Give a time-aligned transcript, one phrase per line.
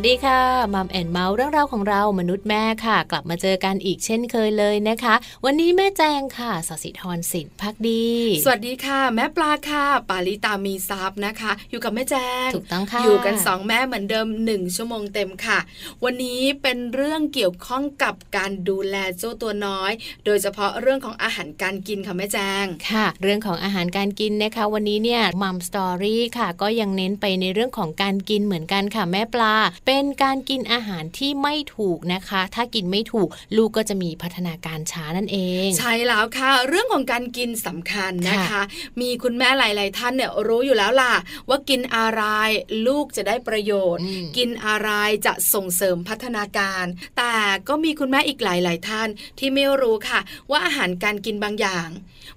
[0.00, 0.42] สวัสดีค่ะ
[0.74, 5.14] Mom and Mouth เรื่องราวของเรามนุษย์แม่ค่ะ กลับมาเจอกันอีกเช่นเคยเลยนะคะ
[5.44, 8.06] วันนี้แม่แจงค่ะสศิธรสินพักดี
[8.44, 12.14] สวัสดีค่ะ แม่ปลาค่ะ ปาลิตามีซับนะคะ อยู่กับแม่แจ
[12.46, 15.58] งถูกต้องค่ะอยู่กันสองแม่เหมือนเดิมหนึ่งชั่วโมงเต็มค่ะ
[16.04, 19.92] วันนี้เป็นเรื่องเกี่ยวข้องกับการดูแลเจ้าตัวน้อย
[20.24, 29.54] โดยเฉพาะเรื่องของอาหารการกินค่ะแม่แจงค่ะ เรื่องของอาหารการกินนะคะ วันนี้เนี่ย Mom Story ค่ะ ก็ยังเน้นไปในเรื่องของการกินเหมือนกันค่ะแม่ปลา
[29.90, 38.62] เป็นการกินอาหารที่ไม่ถูกนะคะ ถ้ากินไม่ถูกลูกก็จะมีพัฒนาการช้านั่นเอง ใช่แล้วค่ะ เรื่องของการกินสำคัญนะคะค่ะ
[39.00, 41.14] มีคุณแม่หลาย ๆ ท่านเนี่ยรู้อยู่แล้วล่ะ
[41.48, 42.22] ว่ากินอะไร
[42.86, 44.90] ลูกจะได้ประโยชน์อืมกินอะไร
[45.26, 46.84] จะส่งเสริมพัฒนาการ
[47.18, 47.34] แต่
[47.68, 49.08] ก็มีคุณแม่อีกหลาย ๆ ท่าน
[49.38, 50.20] ที่ไม่รู้ค่ะ
[50.50, 51.88] ว่าอาหารการกินบางอย่าง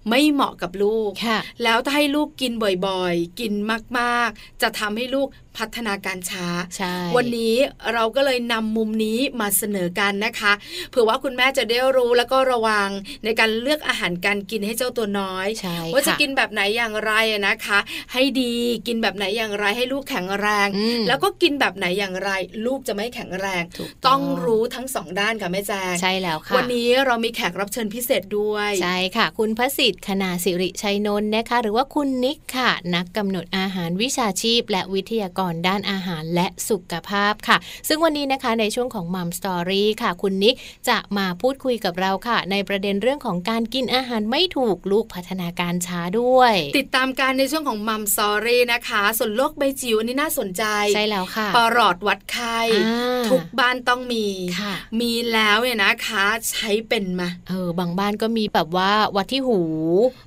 [0.09, 2.51] ไม่เหมาะกับลูกค่ะแล้วถ้าให้ลูกกิน
[2.88, 3.53] บ่อย ๆ กิน
[4.00, 5.27] มาก ๆ จะทำให้ลูก
[5.57, 7.56] พัฒนาการช้าใช่วันนี้
[7.94, 10.53] เราก็เลยนำมุมนี้มาเสนอกันนะคะ
[10.89, 12.89] เผื่อว่าคุณแม่จะได้รู้แล้วก็ระวัง
[13.24, 17.80] ในการเลือกอาหารการกินให้เจ้าตัวน้อยใช่ว่าจะค่กินแบบไหนอย่างไรอะนะคะ
[18.13, 18.56] ให้ดี
[18.88, 22.30] กินแบบไหนอย่างไรให้ลูกแข็งแรงอืมแล้วก็กินแบบไหนอย่างไร
[22.65, 37.57] ลูกจะไม่แข็งแรงถูกต้องรู้ทั้งสองด้านค่ะแม่แจงใช่แล้วค่ะวันนี้เรามีแขกรับเชิญพิเศษด้วยใช่ค่ะ คุณพระสิทธิ์คณาสิริชัยนนท์นะคะ หรือว่าคุณนิกค่ะ นักกำหนดอาหารวิชาชีพ และวิทยากรด้านอาหารและสุขภาพค่ะ
[37.88, 40.55] ซึ่งวันนี้นะคะในช่วงของมัมสตอรี่ค่ะ คุณนิก
[40.89, 50.63] จะมาพูดคุยกับเราค่ะ ในประเด็นเรื่องของการกินอาหารไม่ถูกลูกพัฒนาการช้าด้วย ติดตามการในช่วงของมัมซอรี่นะคะ ส่วนโลกใบจิ๋วอันนี้น่าสนใจ
[50.95, 54.25] ใช่แล้วค่ะปลอดวัดไข้อ่าทุกบ้านต้องมี
[54.59, 59.61] ค่ะมีแล้วเนี่ยนะคะใช้เป็นมาเออบางบ้านก็มีแบบว่าวัดที่หู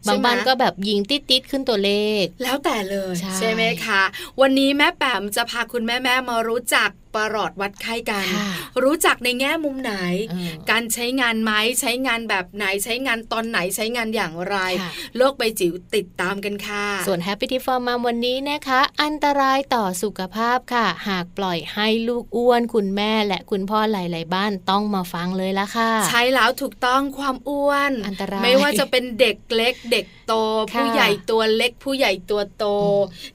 [0.05, 4.03] ใช่ไหมบางบ้านก็แบบยิงติดติดๆขึ้นตัวเลข แล้วแต่เลยใช่ไหมคะ
[4.41, 8.49] วันนี้แม่แปมจะพาคุณแม่แม่มารู้จัก ปลอดวัดไข้กันค่ะ
[8.85, 9.95] รู้จักในแง่มุมไหน
[10.31, 30.35] เออการใช้งานไหมใช้งานแบบไหนใช้งานตอนไหนใช้งานอย่างไรค่ะโลกใบจิ๋วติดตามกันค่ะ ส่วน Happy Tip for Mom วันนี้นะคะ อันตรายต่อสุขภาพค่ะ หากปล่อยให้ลูกอ้วน คุณแม่และคุณพ่อหลายๆบ้านต้องมาฟังเลยละค่ะ ใช้แล้วถูกต้องความอ้วนอันตรายไม่ว่าจะเป็นเด็กเล็กเด็กโต
[30.73, 32.65] ค่ะผู้ใหญ่ตัวเล็กผู้ใหญ่ตัวโต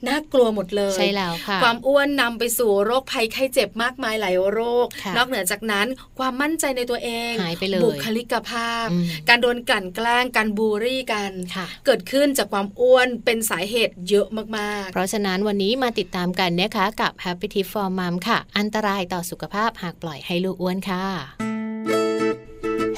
[0.06, 5.86] น่ากลัวหมดเลยใช่แล้วค่ะ ความอ้วนนำไปสู่โรคภัยไข้เจ็บมากมายหลายโรคค่ะนอกเหนือจากนั้น
[6.18, 14.26] ความมั่นใจในตัวเองหายไปเลยบุคลิกภาพอืมการโดนกลั่นแกล้งการบูลลี่กันค่ะเกิดขึ้นจากความอ้วนเป็นสาเหตุเยอะ
[14.56, 21.06] มากเพราะฉะนั้นวันนี้มาติดตามกันนะคะกับ Happy Tip for Mom ค่ะ อันตรายต่อสุขภาพหากปล่อยให้ลูกอ้วนค่ะ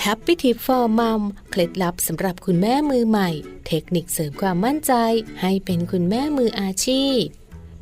[0.04, 3.30] Happy Tip for Mom เคล็ดลับสำหรับคุณแม่มือใหม่
[3.66, 4.92] เทคนิคเสริมความมั่นใจ
[5.40, 7.22] ให้เป็นคุณแม่มืออาชีพ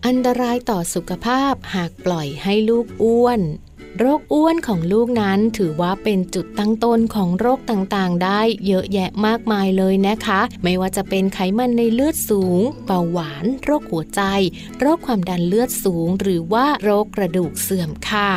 [0.07, 3.41] อันตรายต่อสุขภาพหากปล่อยให้ลูกอ้วน
[3.99, 14.23] โรคอ้วนของลูกนั้นถือว่าเป็นจุดตั้งต้นของโรคต่างๆ ได้เยอะแยะมากมายเลยนะคะ ไม่ว่าจะเป็นไขมันในเลือดสูง เบาหวาน โรคหัวใจ
[14.81, 18.31] โรคความดันเลือดสูง หรือว่าโรคกระดูกเสื่อมค่ะ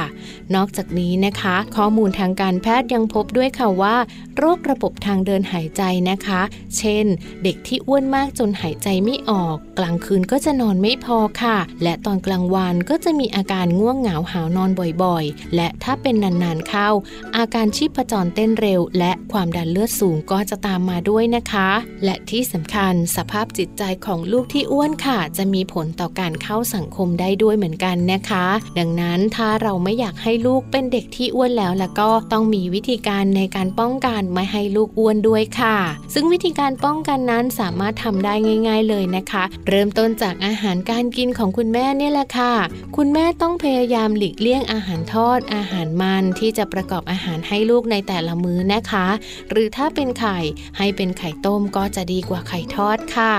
[0.55, 3.95] นอกจากนี้นะคะ ข้อมูลทางการแพทย์ยังพบด้วยค่ะว่า
[4.37, 6.41] โรคระบบทางเดินหายใจนะคะ
[6.77, 7.05] เช่น
[7.43, 14.69] เด็กที่อ้วนมากจนหายใจไม่ออก กลางคืนก็จะนอนไม่พอค่ะ และตอนกลางวันก็จะมีอาการง่วงเหงาหาวนอน
[15.03, 16.89] บ่อยๆและถ้าเป็นนานๆเข้า
[17.37, 21.69] อาการชีพจรเต้นเร็ว และความดันเลือดสูงก็จะตามมาด้วยนะคะ
[22.03, 28.45] และที่สำคัญสภาพจิตใจของลูกที่อ้วนค่ะ จะมีผลต่อการเข้าสังคมได้ด้วยเหมือนกันนะคะ
[28.79, 35.77] ดังนั้นถ้าเราไม่อยากให้ลูกเป็นเด็กที่อ้วนแล้วแล้วก็ต้องมีวิธีการในการป้องกันไม่ให้ลูกอ้วนด้วยค่ะ
[36.13, 38.33] ซึ่งวิธีการป้องกันนั้นสามารถทำได้
[38.67, 42.53] ง่าย ๆเลยนะคะ เริ่มต้นจากอาหารการกินของคุณแม่เนี่ยแหละค่ะ
[42.97, 49.07] คุณแม่ต้องพยายามหลีกเลี่ยงอาหารทอดอาหารมันที่จะประกอบอาหารให้ลูกในแต่ละมื้อนะคะ
[49.49, 50.39] หรือถ้าเป็นไข่
[50.77, 53.33] ให้เป็นไข่ต้มก็จะดีกว่าไข่ทอดค่ะ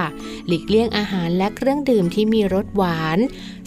[0.46, 3.18] หลีกเลี่ยงอาหารและเครื่องดื่มที่มีรสหวาน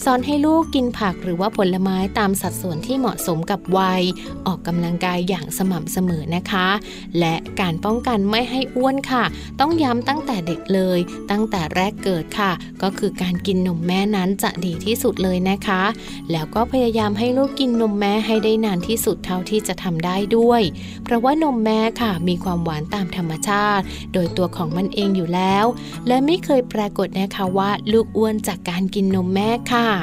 [0.05, 4.03] สอนให้ลูกกินผักหรือว่าผลไม้ตามสัดส่วนที่เหมาะสมกับวัย
[4.45, 6.67] ออกกำลังกายอย่างสม่ำเสมอนะคะ
[7.19, 9.23] และการป้องกันไม่ให้อ้วนค่ะ
[9.59, 10.99] ต้องย้ำตั้งแต่เด็กเลย
[11.31, 12.51] ตั้งแต่แรกเกิดค่ะ
[12.81, 15.83] ก็คือการกินนมแม่นั้นจะดีที่สุดเลยนะคะ
[16.31, 20.61] แล้วก็พยายามให้ลูกกินนมแม่ให้ได้นานที่สุดเท่าที่จะทำได้ด้วย
[21.03, 25.65] เพราะว่านมแม่ค่ะ มีความหวานตามธรรมชาติ โดยตัวของมันเองอยู่แล้ว
[26.07, 29.99] และไม่เคยปรากฏนะคะว่าลูกอ้วนจากการกินนมแม่ค่ะค่ะ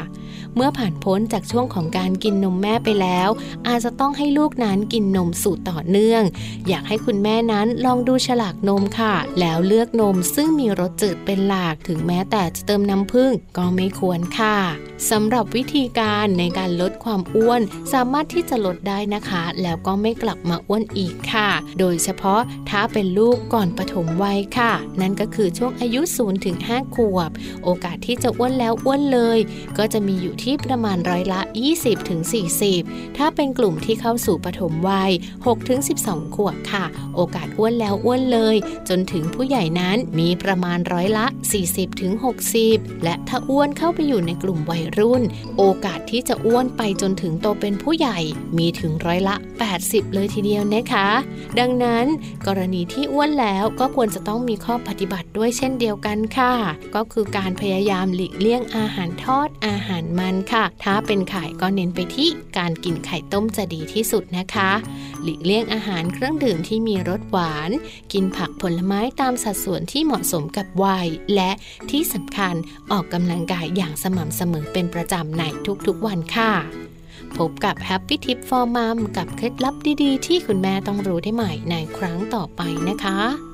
[0.56, 3.28] เมื่อผ่านพ้นจากช่วงของการกินนมแม่ไปแล้ว
[3.68, 6.22] อาจจะต้องให้ลูกนั้นกินนมสูตรต่อเนื่อง
[6.68, 14.56] อยากให้คุณแม่นั้นลองดูฉลากนมค่ะ แล้วเลือกนมซึ่งมีรสจืดเป็นหลักถึงแม้แต่จะเติมน้ำผึ้งก็ไม่ควรค่ะ
[15.10, 17.60] สำหรับวิธีการในการลดความอ้วน
[17.92, 27.30] สามารถที่จะลดได้นะคะ แล้วก็ไม่กลับมาอ้วนอีกค่ะ โดยเฉพาะถ้าเป็นลูกก่อนปฐมวัยค่ะ นั่นก็คือช่วงอายุ0ถึง5ขวบ
[27.64, 29.38] โอกาสที่จะอ้วนแล้วอ้วนเลย
[29.78, 31.40] ก็จะมีอยู่ที่ประมาณร้อยละ
[32.28, 35.10] 20-40 ถ้าเป็นกลุ่มที่เข้าสู่ปฐมวัย
[35.72, 38.56] 6-12 ขวบค่ะ โอกาสอ้วนแล้วอ้วนเลย
[38.88, 41.26] จนถึงผู้ใหญ่นั้นมีประมาณร้อยละ
[42.34, 45.22] 40-60 และถ้าอ้วนเข้าไปอยู่ในกลุ่มวัยรุ่น
[45.56, 48.18] โอกาสที่จะอ้วนไปจนถึงโตเป็นผู้ใหญ่
[48.58, 49.34] มีถึงร้อยละ
[49.74, 51.08] 80 เลยทีเดียวนะคะ
[51.58, 52.06] ดังนั้น
[52.46, 56.54] กรณีที่อ้วนแล้วก็ควรจะต้องมีข้อปฏิบัติด้วยเช่นเดียวกันค่ะ
[56.94, 62.28] ก็คือการพยายามหลีกเลี่ยงอาหารทอดอาหารมันค่ะ ถ้าเป็นไข่ก็เน้นไปที่
[62.58, 64.70] การกินไข่ต้มจะดีที่สุดนะคะ
[65.22, 67.70] หลีกเลี่ยงอาหารเครื่องดื่มที่มีรสหวาน
[68.12, 71.50] กินผักผลไม้ตามสัดส่วนที่เหมาะสมกับวัย และ
[71.90, 72.54] ที่สำคัญ
[72.92, 75.42] ออกกำลังกายอย่างสม่ำเสมอเป็นประจำใน
[75.86, 76.52] ทุกๆวันค่ะ
[77.36, 83.53] พบกับ Happy Tip for Mom กับเคล็ดลับดีๆ ที่คุณแม่ต้องรู้ได้ใหม่ในครั้งต่อไปนะคะ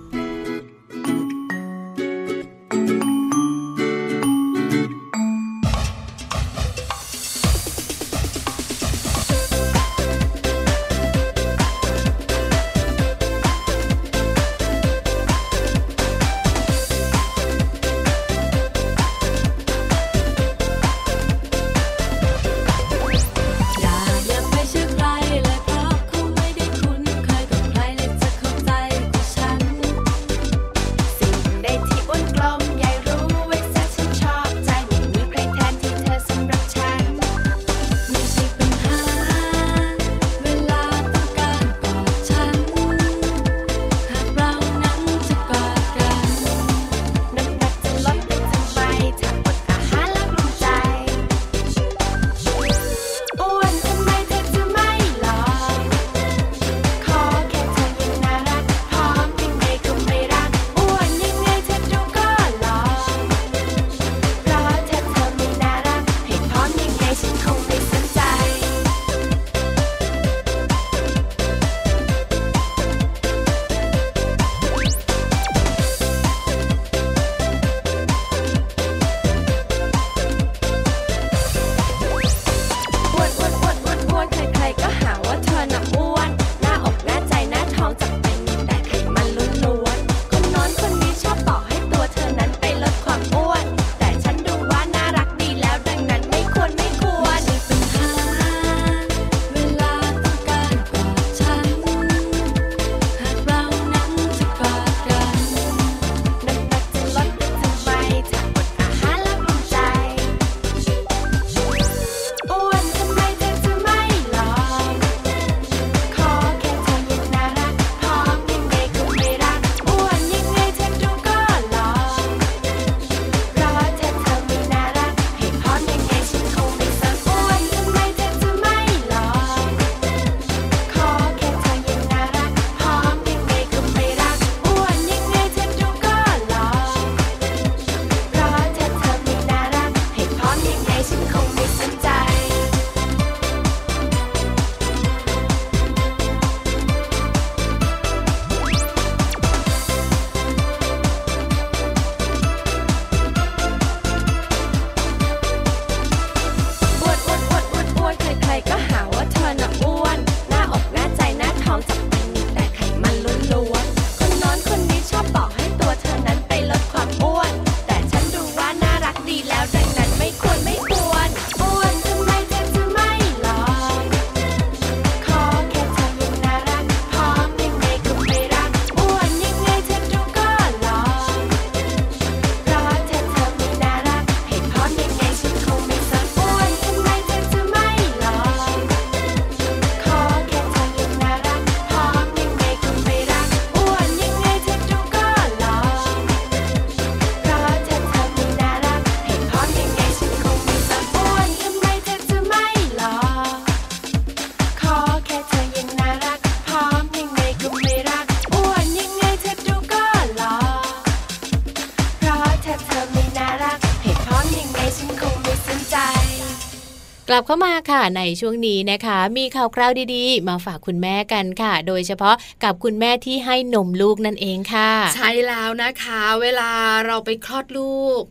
[217.40, 226.70] ลับเข้ามาค่ะในช่วงนี้นะคะ มีข่าวคราวดีๆ มาฝากคุณแม่กันค่ะ โดยเฉพาะกับคุณแม่ที่ให้นมลูกนั่นเองค่ะ ใช่แล้วนะคะ เวลา
[227.06, 228.22] เราไปคลอดลูก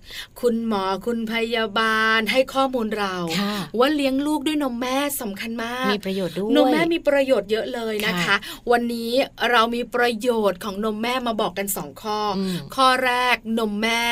[0.41, 8.37] คุณหมอคุณพยาบาลให้ข้อมูลเราค่ะว่าเลี้ยงลูกด้วยนมแม่สำคัญมากมีประโยชน์ด้วยนมแม่มีประโยชน์เยอะเลยนะคะค่ะ
[8.71, 9.11] วันนี้
[9.51, 14.03] เรามีประโยชน์ของนมแม่มาบอกกันสองข้ออมข้อแรกนมแม่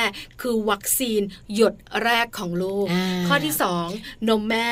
[0.41, 1.21] คือวัคซีน
[1.55, 1.73] หยด
[2.03, 3.87] แรกของลูกอ่าข้อที่สอง
[4.29, 4.71] นมแม่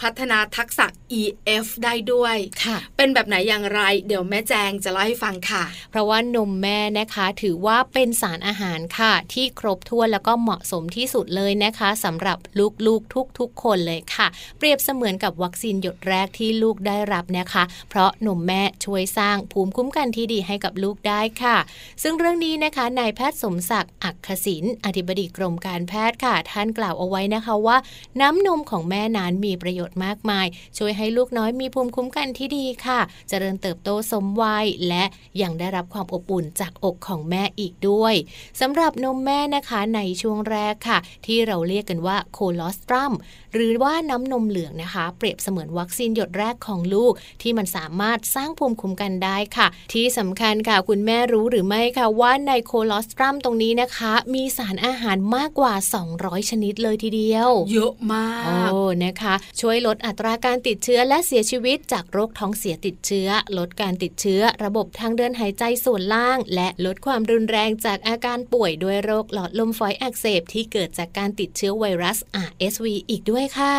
[0.00, 0.86] พัฒนาทักษะ
[1.20, 12.38] EF ได้ด้วยค่ะเป็นแบบไหนอย่างไร เดี๋ยวแม่แจงจะเล่าให้ฟังค่ะ เพราะว่านมแม่นะคะถือว่าเป็นสารอาหารค่ะ ที่ครบถ้วนแล้วก็เหมาะสมที่สุดเลยนะคะสำหรับ
[12.86, 14.26] ลูกๆทุกๆ คนเลยค่ะ
[14.58, 21.56] เปรียบเสมือนกับวัคซีนหยดแรกที่ลูกได้รับนะคะ เพราะนมแม่ช่วยสร้างภูมิคุ้มกันที่ดีให้กับลูกได้ค่ะ
[22.02, 27.76] ซึ่งเรื่องนี้นะคะนายแพทย์สมศักดิ์อักขศินอธิบดีกรมการแพทย์ค่ะ ท่านกล่าวเอาไว้นะคะว่า
[28.20, 30.46] น้ำนมของแม่นั้นมีประโยชน์มากมาย
[30.78, 35.04] ช่วยให้ลูกน้อยมีภูมิคุ้มกันที่ดีค่ะ เจริญเติบโตสมวัย และ
[35.42, 38.14] ยังได้รับความอบอุ่นจากอกของแม่อีกด้วย
[38.60, 43.12] สำหรับนมแม่นะคะในช่วงแรกค่ะ ที่เราเรียกกันว่าโคลอสตรัม
[43.54, 55.74] หรือว่าน้ำนมเหลืองนะคะ เปรียบเสมือนวัคซีนหยดแรกของลูก ที่มันสามารถสร้างภูมิคุ้มกันได้ค่ะ ที่สำคัญค่ะคุณแม่รู้หรือไม่ค่ะว่าในโคลอสตรัมตรงนี้นะคะ มีสารอาหารมากกว่า
[56.12, 73.74] 200 ชนิดเลยทีเดียว เยอะมากโอ้นะคะ ช่วยลดอัตราการติดเชื้อและเสียชีวิตจากโรคท้องเสียติดเชื้อ ลดการติดเชื้อ ระบบทางเดินหายใจส่วนล่าง และลดความรุนแรงจากอาการป่วยด้วยโรคหลอดลมฝอยอักเสบที่เกิดจากการติดเชื้อไวรัส RSV อีกด้วยค่ะ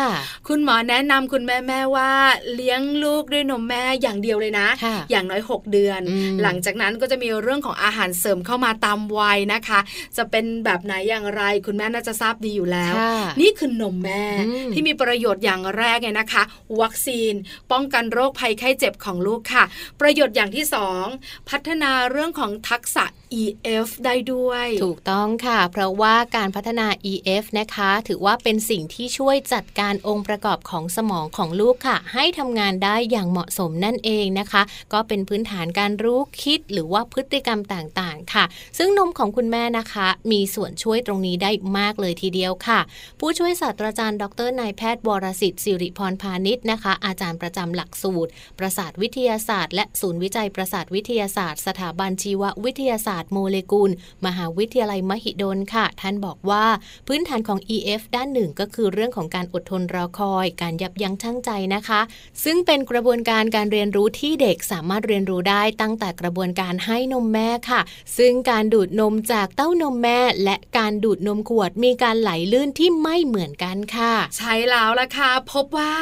[0.48, 2.10] คุณหมอแนะนำคุณแม่แม่ว่า
[2.54, 9.80] เลี้ยงลูกด้วยนมแม่อย่างเดียวเลยนะค่ะอย่างน้อย 6 เดือนอืมหลังจากนั้นก็จะมีเรื่องของอาหารเสริมเข้ามาตามวัยนะคะ
[10.16, 16.42] จะเป็นแบบไหนอย่างไร คุณแม่น่าจะทราบดีอยู่แล้วค่ะนี่คือนมแม่อืมที่มีประโยชน์ชน์อย่างแรกเนี่ยนะคะ
[16.80, 17.32] วัคซีน
[17.72, 19.64] ป้องกันโรคภัยไข้เจ็บของลูกค่ะ
[20.00, 21.04] ประโยชน์อย่างที่สอง
[21.50, 23.04] พัฒนาเรื่องของทักษะ
[23.40, 34.62] EF ได้ด้วย ถูกต้องค่ะ เพราะว่าการพัฒนา EF นะคะ ถือว่าเป็นสิ่งที่ช่วยจัดการองค์ประกอบของสมองของลูกค่ะ ให้ทำงานได้อย่างเหมาะสมนั่นเองนะคะ
[34.92, 38.44] ก็เป็นพื้นฐานการรู้คิดหรือว่าพฤติกรรมต่างๆ ค่ะ
[38.78, 42.80] ซึ่งนมของคุณแม่นะคะ มีส่วนช่วยตรงนี้ได้มากเลยทีเดียวค่ะ
[43.20, 53.90] ผู้ช่วยศาสตราจารย์ ดรนายแพทย์วรสิทธิ์สิริพรพาณิชย์นะคะ อาจารย์ประจำหลักสูตร ประสาทวิทยาศาสตร์ และศูนย์วิจัยประสาทวิทยาศาสตร์ สถาบันชีววิทยาศาสตร์โมเลกุล
[54.26, 56.64] มหาวิทยาลัยมหิดลค่ะ ท่านบอกว่า
[57.06, 62.00] พื้นฐานของ EF ด้านหนึ่งก็คือเรื่องของการอดทนรอคอย การยับยั้งชั่งใจนะคะ
[62.44, 67.80] ซึ่งเป็นกระบวนการการเรียนรู้ที่เด็กสามารถเรียนรู้ได้ตั้งแต่กระบวนการให้นมแม่ค่ะ
[68.18, 75.94] ซึ่งการดูดนมจากเต้านมแม่ และการดูดนมขวดมีการไหลลื่นที่ไม่เหมือนกันค่ะ ใช่แล้วล่ะค่ะ พบว่า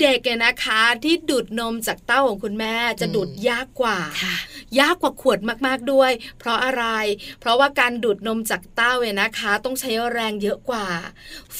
[0.00, 4.36] เด็กเนี่ยนะคะที่ดูดนมจากเต้าของคุณแม่จะอืมดูดยากกว่าค่ะ
[4.80, 6.84] ยากกว่าขวดมากๆด้วย เพราะอะไร
[7.40, 10.86] เพราะว่าการดูดนมจากเต้าเนี่ยนะคะ ต้องใช้แรงเยอะกว่า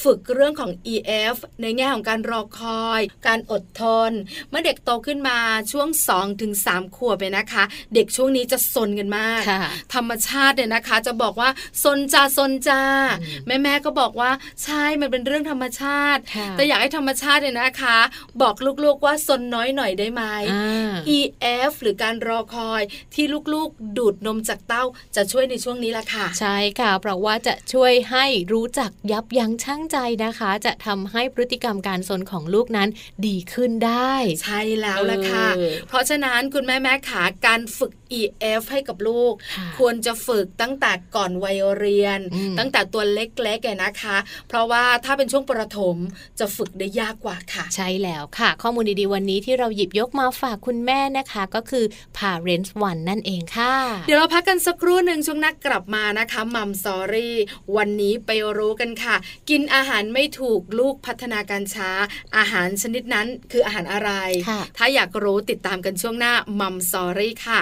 [0.02, 4.12] ฝึกเรื่องของ EF ในแง่ของการรอคอย การอดทน
[4.50, 5.38] เมื่อเด็กโตขึ้นมา
[5.72, 9.62] ช่วง 2-3ถึง3ขวบเนี่ยนะคะ เด็กช่วงนี้จะซนกันมากค่ะ
[9.94, 11.50] ธรรมชาติเนี่ยนะคะ จะบอกว่า
[11.82, 12.82] ซนจ้าซนจ้า
[13.20, 14.30] อืมแม่แม่ๆก็บอกว่า
[14.64, 17.98] ใช่มันเป็นเรื่องธรรมชาติค่ะแต่อยากให้ธรรมชาติเนี่ยนะคะ
[18.42, 22.82] บอกลูกๆว่าซนน้อยหน่อยได้ไหมอ่า EF หรือการรอคอย
[23.14, 24.84] ที่ลูกๆ ดูดนมจากเต้า
[25.16, 32.88] จะช่วยในช่วงนี้ละค่ะ ใช่ค่ะ เพราะว่าจะช่วยให้รู้จักยับยั้งชั่งใจนะคะ จะทำให้พฤติกรรมการสนของลูกนั้น
[33.26, 44.16] ดีขึ้นได้ ใช่แล้วละค่ะเออเพราะฉะนั้นคุณแม่แม่ขาการฝึก EF ให้กับลูกค่ะควรจะฝึกตั้งแต่ก่อนวัยเรียนอืมตั้งแต่ตัวเล็กๆเนี่ยนะคะ
[44.48, 45.96] เพราะว่าถ้าเป็นช่วงประถม
[46.38, 51.84] จะฝึกได้ยากกว่าค่ะ ใช่แล้วค่ะ ข้อมูลดีๆวันนี้ที่เราหยิบยกมาฝากคุณแม่นะคะ ก็คือ
[52.16, 53.74] Parents One นั่นเองค่ะ
[54.06, 57.36] เดี๋ยวเราพักกันสักครู่หนึ่งช่วงหนักกลับมานะคะมัมซอรี่
[57.76, 59.16] วันนี้ไปรู้กันค่ะ
[59.50, 61.90] กินอาหารไม่ถูกลูกพัฒนาการช้า
[62.36, 64.10] อาหารชนิดนั้นคืออาหารอะไร
[64.48, 67.60] ค่ะถ้าอยากรู้ติดตามกันช่วงหน้ามัมซอรี่ค่ะ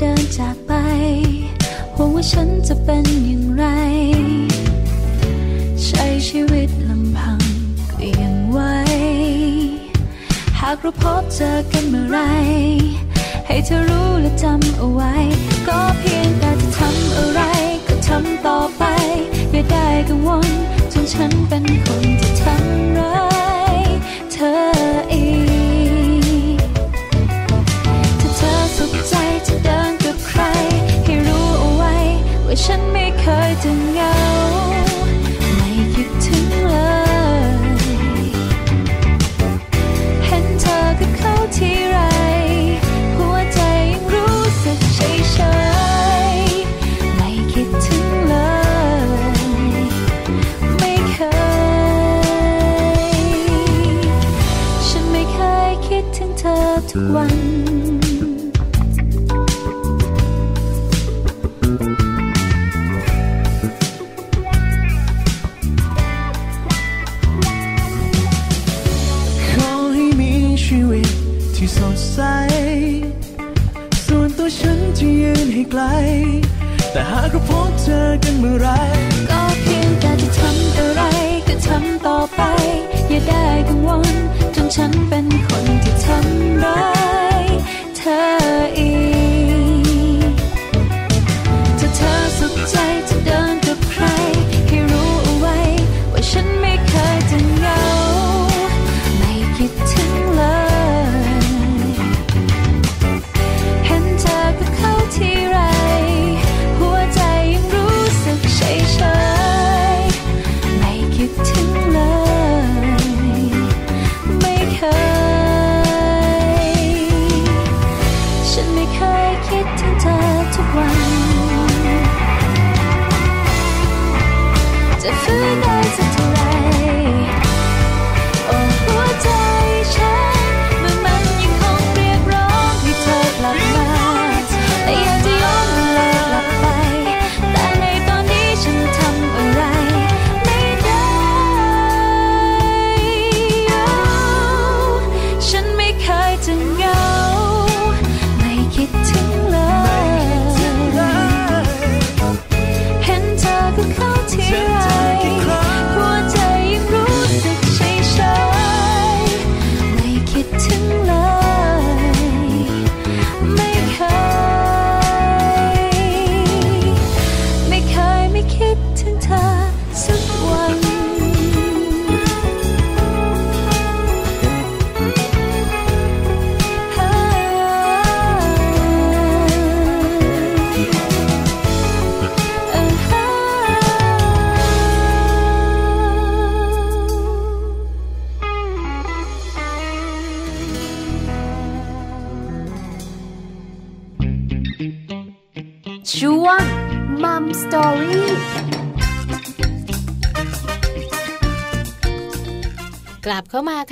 [0.00, 0.72] เดินจากไป
[1.94, 3.64] หวังว่าฉันจะเป็นอย่างไร
[5.84, 7.40] ใช้ชีวิตลำพัง
[7.96, 8.74] เลียงไว้
[10.60, 12.18] หากเราพบเจอกันเมื่อไร
[13.46, 15.14] ให้เธอรู้และจำเอาไว้
[15.68, 17.40] ก็เพียงแต่จะทำอะไร
[17.88, 18.84] ก็ทำต่อไป
[19.52, 20.50] อย่าได้กังวล
[20.92, 22.15] จนฉันเป็นคน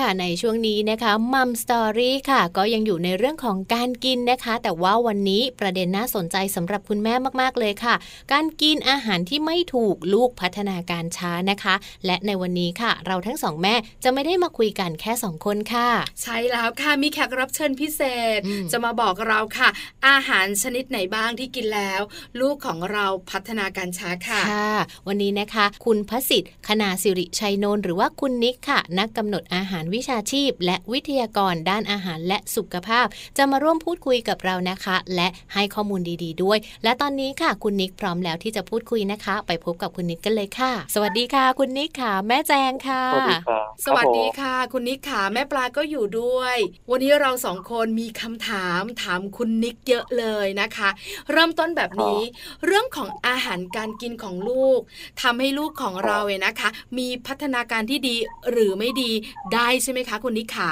[0.04, 7.94] ค่ะในช่วงนี้นะคะมัมสตอรี่ค่ะ ก็ยังอยู่ในเรื่องของการกินนะคะ แต่ว่าวันนี้ประเด็นน่าสนใจสำหรับคุณแม่มากๆเลยค่ะ
[8.32, 11.74] การกินอาหารที่ไม่ถูกลูกพัฒนาการช้านะคะ
[12.06, 15.88] และในวันนี้ค่ะ เราทั้งสองแม่จะไม่ได้มาคุยกันแค่สองคนค่ะ
[16.22, 18.00] ใช่แล้วค่ะมีแขกรับเชิญพิเศ
[18.38, 19.68] ษอืมจะมาบอกเราค่ะ
[20.08, 22.00] อาหารชนิดไหนบ้างที่กินแล้ว
[22.40, 24.74] ลูกของเราพัฒนาการช้าค่ะค่ะ
[25.06, 46.56] วันนี้นะคะ คุณพสิทธิ์คณาสิริชัยนนท์หรือว่าคุณนิกค่ะ นักกำหนดอาหารวิชาชีพ และวิทยากรด้านอาหารและสุขภาพ จะมาร่วมพูดคุยกับเรานะคะ และให้ข้อมูลดีๆ ด้วย และตอนนี้ค่ะคุณนิกพร้อมแล้วที่จะพูดคุยนะคะ ไปพบกับคุณนิกกันเลยค่ะ สวัสดีค่ะ คุณนิกค่ะ แม่แจงค่ะ สวัสดีครับสวัสดีครับผมค่ะ คุณนิกขาแม่ปลาก็อยู่ด้วย
[46.90, 50.88] วันนี้เราสองคนมีคำถามถามคุณนิกเยอะเลยนะคะ
[51.32, 52.20] เริ่มต้นแบบนี้
[52.66, 54.80] เรื่องของอาหารการกินของลูก
[55.22, 58.16] ทำให้ลูกของเราเนี่ยนะคะ มีพัฒนาการที่ดี
[58.50, 59.12] หรือไม่ดี
[59.54, 60.70] ได้ใช่ไหมคะคุณนิกขา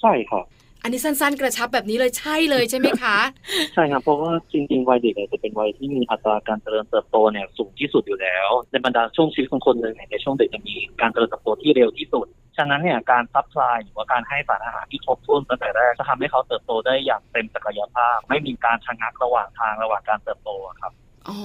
[0.00, 0.44] ใช่ครับ
[0.82, 3.16] อันนี้สั้นๆ กระชับแบบนี้เลยใช่เลยใช่ไหมคะ
[3.74, 20.92] ใช่ครับเพราะว่าจริงๆวัยเด็กเนี่ยจะเป็นวัยที่มีอัตราการเจริญเติบโตเนี่ยสูงที่สุดอยู่แล้ว ในบรรดาช่วงชีวิตของคนหนึ่งเนี่ยในช่วงเด็กจะมีการเจริญเติบโตที่เร็วที่สุด ฉะนั้นเนี่ยการ supply หรือว่าการให้สารอาหารที่ครบถ้วนตั้งแต่แรกจะทำให้เขาเติบโตได้อย่างเต็มศักยภาพ ไม่มีการชะงักระหว่างทางระหว่างการเติบโตอะครับ
[21.28, 21.38] อ๋อ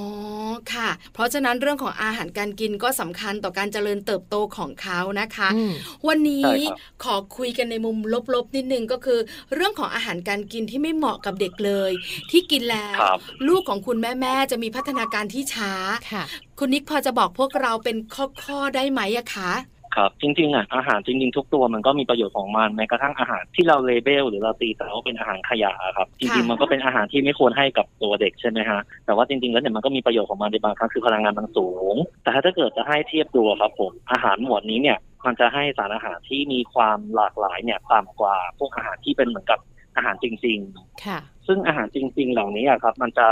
[0.74, 5.74] ค่ะ เพราะฉะนั้นเรื่องของอาหารการกินก็สำคัญต่อการเจริญเติบโตของเขานะคะอืม
[6.08, 7.98] วันนี้ใช่ครับขอคุยกันในมุม
[8.34, 9.20] ลบๆนิดนึงก็คือ
[9.54, 11.91] เรื่องของอาหารการกินที่ไม่เหมาะกับเด็กเลย
[12.32, 15.74] ที่กินแล้วครับลูกของคุณแม่ๆจะมีพัฒนาการที่ช้า
[16.12, 16.24] ค่ะ
[16.60, 17.98] คุณนิกพอจะบอกพวกเราเป็น
[18.46, 19.52] ข้อๆได้ไหมอะคะ
[19.95, 39.60] ครับจริงๆอะอาหารจริงๆ ทุกตัวมันก็มีประโยชน์ของมันแม้กระทั่งอาหารที่เราเลเบลหรือเราตีแต่ว่าเป็นอาหารขยะอะครับจริงๆมันก็เป็นอาหารที่ไม่ควรให้กับตัวเด็กใช่ไหมฮะแต่ว่าจริงๆแล้วเนี่ยมันก็มีประโยชน์ของมันในบางครั้งคือพลังงานมันสูง แต่ถ้าเกิดจะให้เทียบดูอะครับผมอาหารหมวดนี้เนี่ยมันจะให้สารอาหารที่มีความหลากหลายเนี่ยต่ำกว่าพวกอาหารที่เป็นเหมือนกับ
[39.95, 43.27] อาหารจริงๆค่ะซึ่งอาหารจริง ๆ เหล่านี้อะครับ มันจะ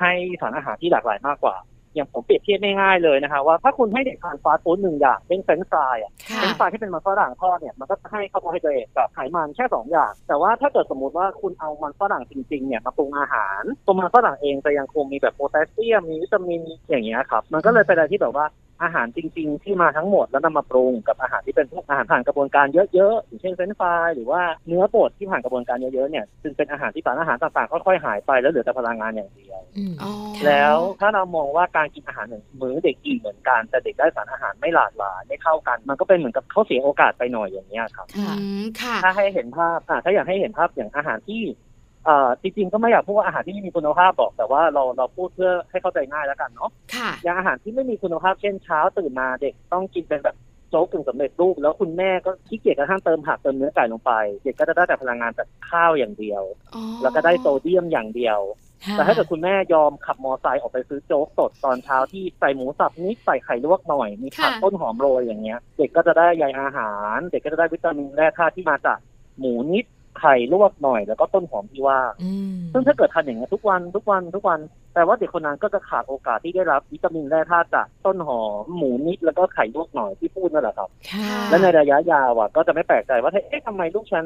[0.00, 1.56] ให้สารอาหารที่หลากหลายมากกว่า
[1.94, 18.46] อย่างผมเปรียบเทียบง่ายๆเลยนะคะว่าถ้าคุณให้เด็กทานฟาสต์ฟู้ดหนึ่งอย่างเช่นเฟรนช์ฟรายอะค่ะเฟรนช์ฟรายที่เป็นมันฝรั่งทอดเนี่ยมันก็จะให้คาร์โบไฮเดรตกับไขมันแค่สองอย่าง แต่ว่าถ้าเกิดสมมติว่าคุณเอามันฝรั่งจริงๆเนี่ยมาปรุงอาหารตัวมันฝรั่งเองจะยังคงมีแบบโพแทสเซียมมีวิตามินอย่างเงี้ยครับมันก็เลยเป็นอะไรที่แบบว่า
[18.82, 30.12] อาหารจริง ๆ ที่มาทั้งหมดแล้วนำมาปรุงกับอาหารที่เป็นพวกอาหารผ่านกระบวนการเยอะๆอย่างเช่นเฟรนช์ฟรายหรือว่าเนื้อบดที่ผ่านกระบวนการเยอะๆเนี่ยจึงเป็นอาหารที่สารอาหารต่างๆค่อยๆหายไปแล้วเหลือแต่พลังงานอย่างเดียวอืมอ๋อ
[30.46, 38.22] แล้วถ้าเรามองว่าการกินอาหารหนึ่งมื้อเด็กกินเหมือนกันแต่เด็กได้สารอาหารไม่หลากหลายไม่เข้ากัน มันก็เป็นเหมือนกับเขาเสียโอกาสไปหน่อยอย่างนี้ยครับอื
[38.60, 41.42] มค่ะถ้าให้เห็นภาพอะถ้าอยากให้เห็นภาพอย่างอาหารที่
[41.73, 50.36] เอ่อจริงๆก็ไม่อยากพูดว่าอาหารที่ไม่มีคุณภาพบอก แต่ว่าเราเราพูดเพื่อให้เข้าใจง่ายแล้วกันเนาะค่ะอย่างอาหารที่ไม่มีคุณภาพเช่นเช้าตื่นมาเด็กต้องกินเป็นแบบ
[50.70, 54.12] โจ๊กกึ่งสำเร็จรูป แล้วคุณแม่ก็ขี้เกียจกระทั่งเติมผักเติมเนื้อไก่ลงไป
[54.42, 56.42] เด็กก็จะได้แต่พลังงานจากข้าวอย่างเดียว
[56.74, 58.40] อ๋อแล้วก็ได้โซเดียมอย่างเดียว
[58.86, 68.98] ค่ะแต่ถ้าเกิดคุณแม่ยอมขับมอไซค์ออกไปซื้อโจ๊กสดตอนเช้าที่ใส่หมูสับนิดใส่ไข่ลวกหน่อย มีผักค่ะต้นหอมโรยอย่างเงี้ย เด็กก็จะได้ใยอาหาร เด็กก็จะได้วิตามินแร่ธาตุที่มาจาก
[69.38, 69.84] หมูนิด
[70.18, 74.60] ไข่ลวกหน่อยแล้วก็ต้นหอมที่ว่าอืมซึ่งถ้าเกิดทานอย่างเงี้ยทุกวันทุกวันทุกวัน
[74.92, 84.24] แปลว่าเด็กคนนั้นก็จะขาดโอกาสที่ได้รับวิตามินแร่ธาตุจากต้นหอมหมูนิดแล้วก็ไข่ลวกหน่อยที่พูดนั่นแหละครับค่ะและในระยะยาวอะก็จะไม่แปลกใจว่าเอ๊ะทำไมลูกฉัน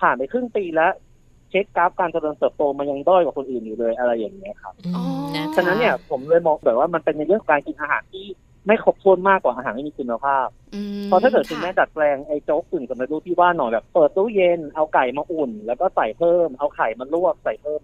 [0.00, 0.92] ผ่านไปครึ่งปีแล้ว
[1.50, 5.04] เช็คกราฟการเจริญเติบโตมันยังด้อยกว่าคนอื่นอยู่เลยอะไรอย่างเงี้ยครับอืมอ๋อ
[5.36, 8.26] นะคะฉะนั้นเนี่ยผมเลยมองแบบว่ามันเป็นในเรื่องของการกินอาหารที่
[8.66, 17.80] ไม่ครบถ้วนมากกว่าอาหารไม่มีคุณภาพอืมเพราะถ้าเกิดคุณะแม่ดัดแปลงไอ้โจ๊กกึ่งสำเร็จรูปที่ว่าหน่อยแบบเปิดตู้เย็นเอาไก่มาอุ่น แล้วก็ใส่เพิ่ม เอาไข่มาลวกใส่เพิ่ม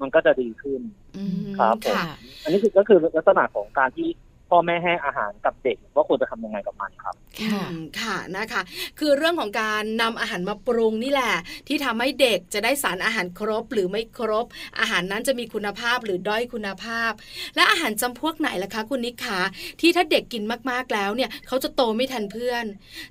[0.00, 0.80] มันก็จะดีขึ้น
[1.16, 4.08] อืมครับผมค่ะอันนี้คือก็คือลักษณะของการที่
[4.52, 7.62] พ่อแม่ให้อาหารกับเด็กว่าควรจะทำยังไงกับมันครับ ค่ะ
[8.00, 8.62] ค่ะนะคะ
[8.98, 11.34] คือเรื่องของการนำอาหารมาปรุงนี่แหละ
[11.68, 14.46] ที่ทำให้เด็กจะได้สารอาหารครบหรือไม่ครบ
[14.80, 17.12] อาหารนั้นจะมีคุณภาพหรือด้อยคุณภาพ
[17.56, 19.40] และอาหารจำพวกไหนล่ะคะ คุณนิกคะ
[19.80, 22.64] ที่ถ้าเด็กกินมากๆแล้วเนี่ยเขาจะโตไม่ทันเพื่อน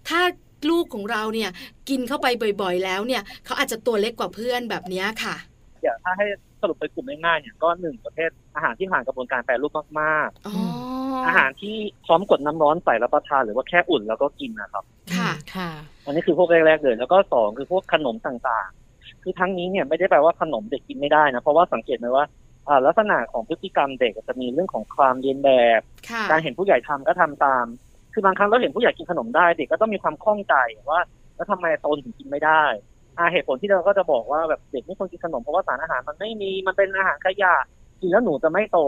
[0.09, 0.21] ถ้า
[0.69, 1.49] ลูกของเราเนี่ย
[1.89, 2.27] กินเข้าไป
[2.61, 5.35] บ่อยๆ แล้วเนี่ยเขาอาจจะตัวเล็กกว่าเพื่อนแบบนี้ค่ะ
[5.83, 6.25] อย่างถ้าให้
[6.61, 9.71] สรุปไปกลุ่มง่ายๆเนี่ยก็หนึ่งประเภทอาหารที่ผ่านกระบวนการแปรรูป
[10.01, 14.83] มากอ๋อๆออาหารที่พร้อมกดน้ำร้อนใส่รับประทานหรือว่าแค่อุ่นแล้วก็กินนะครับ
[15.15, 15.69] ค่ะค่ะ
[16.05, 22.25] อันนี้คือพวกแรกๆเลยแล้วก็สองคือพวกขนมต่างๆ คือทั้งนี้เนี่ยไม่ได้แปลว่าขนมเด็กกินไม่ได้นะเพราะว่าสังเกตไหมว่า
[22.67, 27.65] อ่าลักษณะของพฤติกรรมเด็กจะมีเรื่องของความเรียนแบบค่ะการเห็นผู้ใหญ่ทำก็ทำตาม
[28.13, 30.55] คือบางครั้งเราเห็นผู้ใหญ่กินขนมได้ เด็กก็ต้องมีความข้องใจ
[30.89, 31.01] ว่า
[31.35, 32.63] แล้วทำไมตนถึงกินไม่ได้
[33.21, 37.53] อาเหตุผลที่เราก็จะบอกว่าแบบเด็กไม่ควรกินขนมเพราะว่าสารอาหารมันไม่มีมันเป็นอาหารขยะ
[38.01, 38.79] กินแล้วหนูจะไม่โต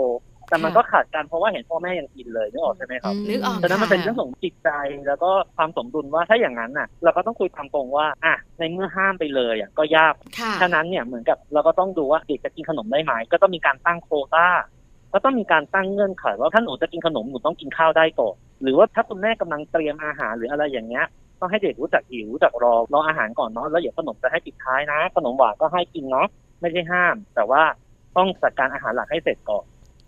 [0.49, 4.69] แต่มันก็ขาดกันเพราะว่าเห็นพ่อแม่ยังกินเลยนึกออกใช่ไหมครับนึกออกฉะนั้นมันเป็นค่ะเรื่องของจิตใจ
[5.07, 14.47] แล้วก็ความสมดุลว่าถ้าอย่างนั้นน่ะ เราก็ต้องคุยตามตรงว่าอะในเมื่อห้ามไปเลยอะก็ยากค่ะฉะนั้นเนี่ยเหมือนกับเราก็ต้องดูว่าเด็กจะกินขนมได้ไหมก็ต้องมีการตั้งโควต้า
[15.13, 21.05] ก็ต้องมีการตั้งเงื่อนไขว่าถ้าหนูจะกินขนมหนูต้องกินข้าวได้ก่อนหรือว่าถ้าคุณแม่กำลังเตรียมอาหารหรืออะไรอย่างเงี้ย
[21.43, 26.27] ต้องให้เด็กรู้จักหิวรู้จักรอรออาหารก่อนเนาะแล้วเดี๋ยวขนมจะให้ปิดท้ายนะ ขนมหวานก็ให้กินเนาะ
[26.61, 27.61] ไม่ได้ห้าม แต่ว่า
[28.17, 29.65] ต้องจัดการอาหารหลักให้เสร็จก่อน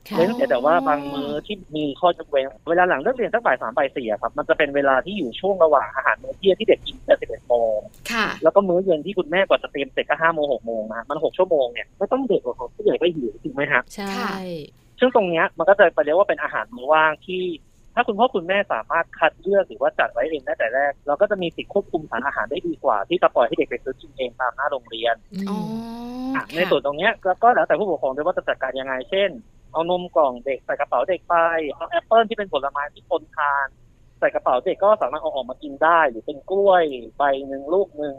[0.10, 7.78] ค่ะเว้นแต่แต่ว่าบางมื้อที่มีข้อยกเว้นเวลาหลังเลิกเรียนสักบ่ายสามบ่ายสี่อะครับมันจะเป็นเวลาที่อยู่ช่วงระหว่างอาหารมื้อเที่ยงที่เด็กกินแต่สิบเอ็ดโมง
[8.12, 14.32] ค่ะแล้วก็มื้อเย็นที่คุณแม่กว่าจะเตรียมเสร็จก็ห้าโมงหกโมงนะมันหกชั่วโมงเนี่ยไม่ต้องเด็กหรอกครับผู้ใหญ่ก็หิวถูกไหมฮะใช่ค่ะ
[15.00, 17.43] ซึ่งตรงเนี้ยมันก็จะไปเรียกว่าเป็นอาหารมื้อว่างที่
[17.96, 25.16] ถ้าคุณพ่อคุณแม่สามารถคัดเลือกหรือว่าจัดไว้เองได้แต่แรก เราก็จะมีสิทธิควบคุมสารอาหารได้ดีกว่า ที่จะปล่อยให้เด็กไปซื้อกินเองตามหน้าโรงเรียน
[26.56, 27.10] ในส่วนตรงนี้
[27.44, 29.30] ก็แล้วแต่ผู้ปกครองด้วยว่าจะจัดการยังไง เช่น
[29.72, 31.36] เอานมกล่องเด็กใส่กระเป๋าเด็กไป
[31.74, 33.68] เอาแอปเปิลที่เป็นผลไม้ที่คนทาน
[34.20, 36.84] ใส่กระเป๋าเด็กก็สามารถเอาออกมากินได้ หรือเป็นกล้วย
[37.18, 38.16] ใบหนึ่งลูกหนึ่ง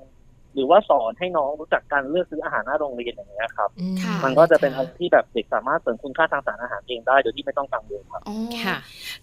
[0.57, 8.77] หรือว่าสอนให้น้องรู้จักการเลือกซื้ออาหารหน้าโรงเรียนอย่างเงี้ยครับอืมค่ะมันก็จะเป็นอะไรที่แบบเด็กสามารถเสริมคุณค่าทางสารอาหารเองได้โดยที่ไม่ต้องกังวลครับอ๋อค่ะ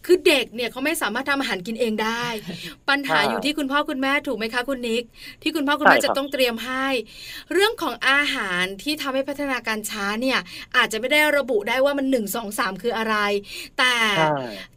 [0.06, 2.26] คือเด็กเนี่ยเขาไม่สามารถทำอาหารกินเองได้
[2.90, 5.04] ปัญหาใช่อยู่ที่คุณพ่อคุณแม่ถูกไหมคะคุณนิก
[5.42, 6.88] ที่คุณพ่อคุณแม่ใช่ครัจะบต้องเตรียมให้
[7.54, 10.40] เรื่องของอาหารที่ทำให้พัฒนาการช้าเนี่ย
[10.76, 13.16] อาจจะไม่ได้ระบุได้ว่ามันหนึ่งสองสามคืออะไร
[13.78, 14.30] แต่ใช่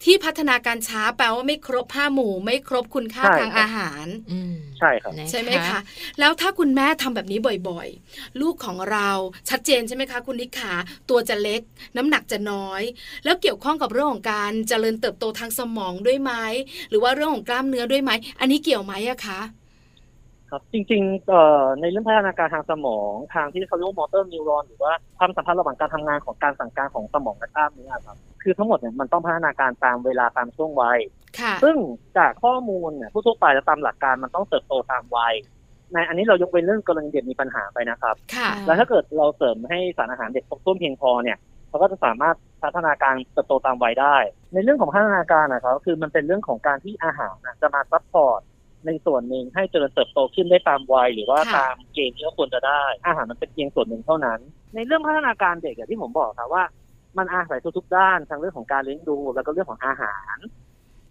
[0.05, 5.79] ที่พัฒนาการช้าแปลว่าไม่ครบห้าหมู่ ไม่ครบคุณค่าใช่ทางครับอาหารอืมใช่ครับใช่ไหมคะ
[6.21, 9.11] แล้วถ้าคุณแม่ทำแบบนี้บ่อยๆ ลูกของเรา
[9.51, 10.73] ชัดเจนใช่ไหมคะ คุณนิกขา
[11.11, 11.61] ตัวจะเล็ก
[11.97, 12.83] น้ำหนักจะน้อย
[13.25, 16.33] แล้วเกี่ยวข้องกับเรื่องของการเจริญเติบโตทางสมองด้วยไหม
[16.91, 19.41] หรือว่าเรื่องของกล้ามเนื้อด้วยไหมอันนี้เกี่ยวไหมอะคะ
[20.51, 30.99] ครับจริงๆเอ่อในเรื่องพัฒนาการทางสมอง ทางที่เขาเรียกว่า motor neuron หรือว่าความสัมพันธ์ระหว่างการทำงานของการสั่งการของสมองและกล้ามเนื้อครับคือทั้งหมดเนี่ยมันต้องพัฒนาการตามเวลาตามช่วงวัย
[31.41, 31.77] ค่ะซึ่ง
[32.19, 35.35] จากข้อมูลเนี่ยผู้ทั่วไปและตามหลักการมันต้องเติบโตตามวัย
[35.93, 44.17] ในอันนี้เรายกเป็นเรื่องกรณีเด็กมีปัญหาไปนะครับ ค่ะ แล้วถ้าเกิดเราเสริมให้สารอาหารเด็กครบถ้วนเพียงพอเนี่ยเขาก็จะสามารถพัฒนาการเติบโตตามวัยได้
[44.55, 48.41] ในเรื่องของพัฒนาการนะครับคือมันเป็นเรื่องของการที่อาหารน่ะจะมา support
[48.87, 54.41] ในส่วนหนึ่งให้เจริญเติบโตขึ้นได้ตามวัย หรือว่าค่ะ ตามเกณฑ์ที่เขาควรจะได้ อาหารมันเป็นเพียงส่วนหนึ่งเท่านั้น
[54.75, 56.65] ในเรื่องพัฒนาการเด็กอย่างที่ผมบอกครับว่า
[57.19, 60.37] มันอาศัยทุกๆด้านทั้งเรื่องของการเลี้ยงดู แล้วก็เรื่องของอาหาร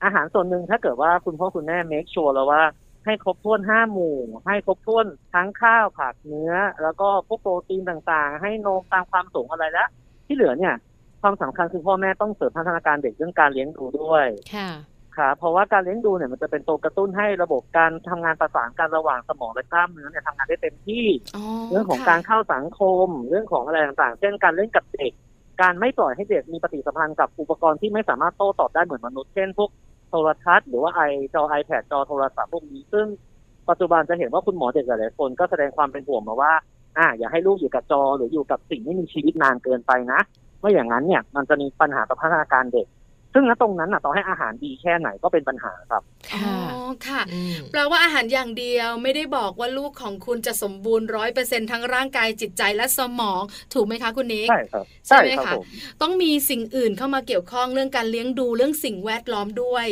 [0.04, 2.62] อาหารส่วนหนึ่งถ้าเกิดว่าคุณพ่อคุณแม่เมคชัวร์แล้วว่า
[3.06, 9.88] ให้ครบถ้วนห้าหมู่ ให้ครบถ้วนทั้งข้าวผักเนื้อ แล้วก็พวกโปรตีนต่างๆ ให้นมตามความสูงอะไรแล้ว
[10.26, 10.74] ที่เหลือเนี่ย
[11.22, 14.70] ความสำคัญคือพ่อแม่ต้องเสริมพัฒนาการเด็กเรื่องการเลี้ยงดูด้วยค่ะ
[15.18, 25.12] ครับเพราะว่าการเลี้ยงดูเนี่ยมันจะเป็นตัวกระตุ้นให้ระบบการทำงานประสานกันระหว่างสมองและกล้ามเนื้อเนี่ยทำงานได้เต็มที่อ๋อเรื่องของค่ะการเข้าสังคม เรื่องของอะไรต่างๆ เช่นการเล่นกับเด็ก
[25.62, 31.02] การไม่ปล่อยให้เด็กมีปฏิสัมพันธ์กับอุปกรณ์ที่ไม่สามารถโต้ตอบได้เหมือนมนุษย์ เช่นพวกโทรทัศน์หรือว่าไอ
[31.34, 33.06] จอ iPad จอโทรศัพท์พวกนี้ ซึ่ง
[33.70, 36.54] ปัจจุบันจะเห็นว่าคุณหมอเด็กหลายคนก็แสดงความเป็นห่วงมาว่า
[36.98, 40.20] อ่าอย่าให้ลูกอยู่กับจอหรืออยู่กับสิ่งที่มีชีวิตนานเกินไปนะ
[40.60, 42.88] ไม่อย่างนั้นเนี่ยมันจะมีปัญหากับพัฒนาการเด็ก
[43.38, 46.44] ซึ่งณตรงนั้นน่ะต่อให้อาหารดีแค่ไหนก็เป็นปัญหาครับอ๋อ
[47.08, 53.42] ค่ะค่ะอืมแปลว่าอาหารอย่างเดียวไม่ได้บอกว่าลูกของคุณจะสมบูรณ์ร้อยเปอร์เซ็นทั้งร่างกายจิตใจและสมอง
[53.74, 55.66] ถูกไหมคะคุณนิกใช่ครับใช่ไหมครับคะผม
[56.02, 59.88] ต้องมีสิ่งอื่นเข้ามาเกี่ยวข้องเรื่องการเลี้ยงดูเรื่องสิ่งแวดล้อมด้วย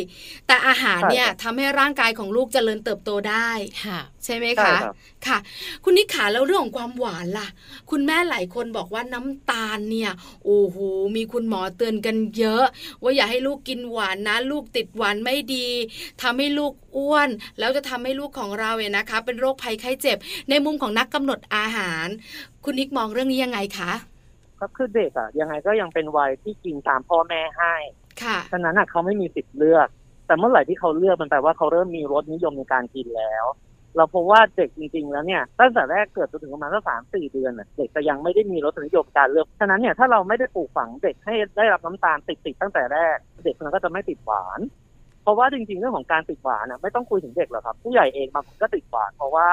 [0.47, 3.49] แต่อาหารเนี่ยทำให้ร่างกายของลูกเจริญเติบโตได้
[3.85, 4.95] ค่ะ ใช่ไหมใช่คะครับ
[5.27, 5.37] ค่ะ
[5.83, 7.47] คุณนิกขาแล้วเรื่องของความหวานล่ะ
[7.91, 10.11] คุณแม่หลายคนบอกว่าน้ำตาลเนี่ย
[10.45, 10.77] โอ้โห
[11.15, 12.63] มีคุณหมอเตือนกันเยอะ
[13.03, 15.67] ว่าอย่าให้ลูกกินหวานนะ ลูกติดหวานไม่ดี
[16.21, 20.17] ทำให้ลูกอ้วน แล้วจะทำให้ลูกของเราเนี่ยนะคะ เป็นโรคภัยไข้เจ็บ
[20.49, 22.07] ในมุมของนักกำหนดอาหาร
[22.63, 23.91] คุณนิกมองเรื่องนี้ยังไงคะ
[24.59, 27.75] ครับคือเด็กอะยังไงก็ยังเป็นวัยที่กินตามพ่อแม่ให้
[28.23, 29.87] ค่ะฉะนั้นอะเขาไม่มีสิทธิ์เลือก
[30.27, 33.45] แต่เมื่อไหร่ที่เขาเลือกมันแปลว่าเขาเริ่มมีรสนิยมในการกินแล้ว
[33.97, 44.59] เราพบว่าเด็กจริงๆแล้วเนี่ยตั้งแต่แรกเกิดจนถึงประมาณสักสามสี่เดือนน่ะเด็กจะยังไม่ได้มีรสนิยมการเลือกฉะนั้นเนี่ยถ้าเราไม่ได้ปลูกฝังเด็กให้ได้รับน้ำตาลติดๆตั้งแต่แรก เด็กคนนั้นก็จะไม่ติดหวาน
[45.23, 49.47] เพราะว่าจริงๆเรื่องของการติดหวานน่ะไม่ต้องคุยถึงเด็กหรอกครับ ผู้ใหญ่เองบางคนก็ติดหวานเพราะว่า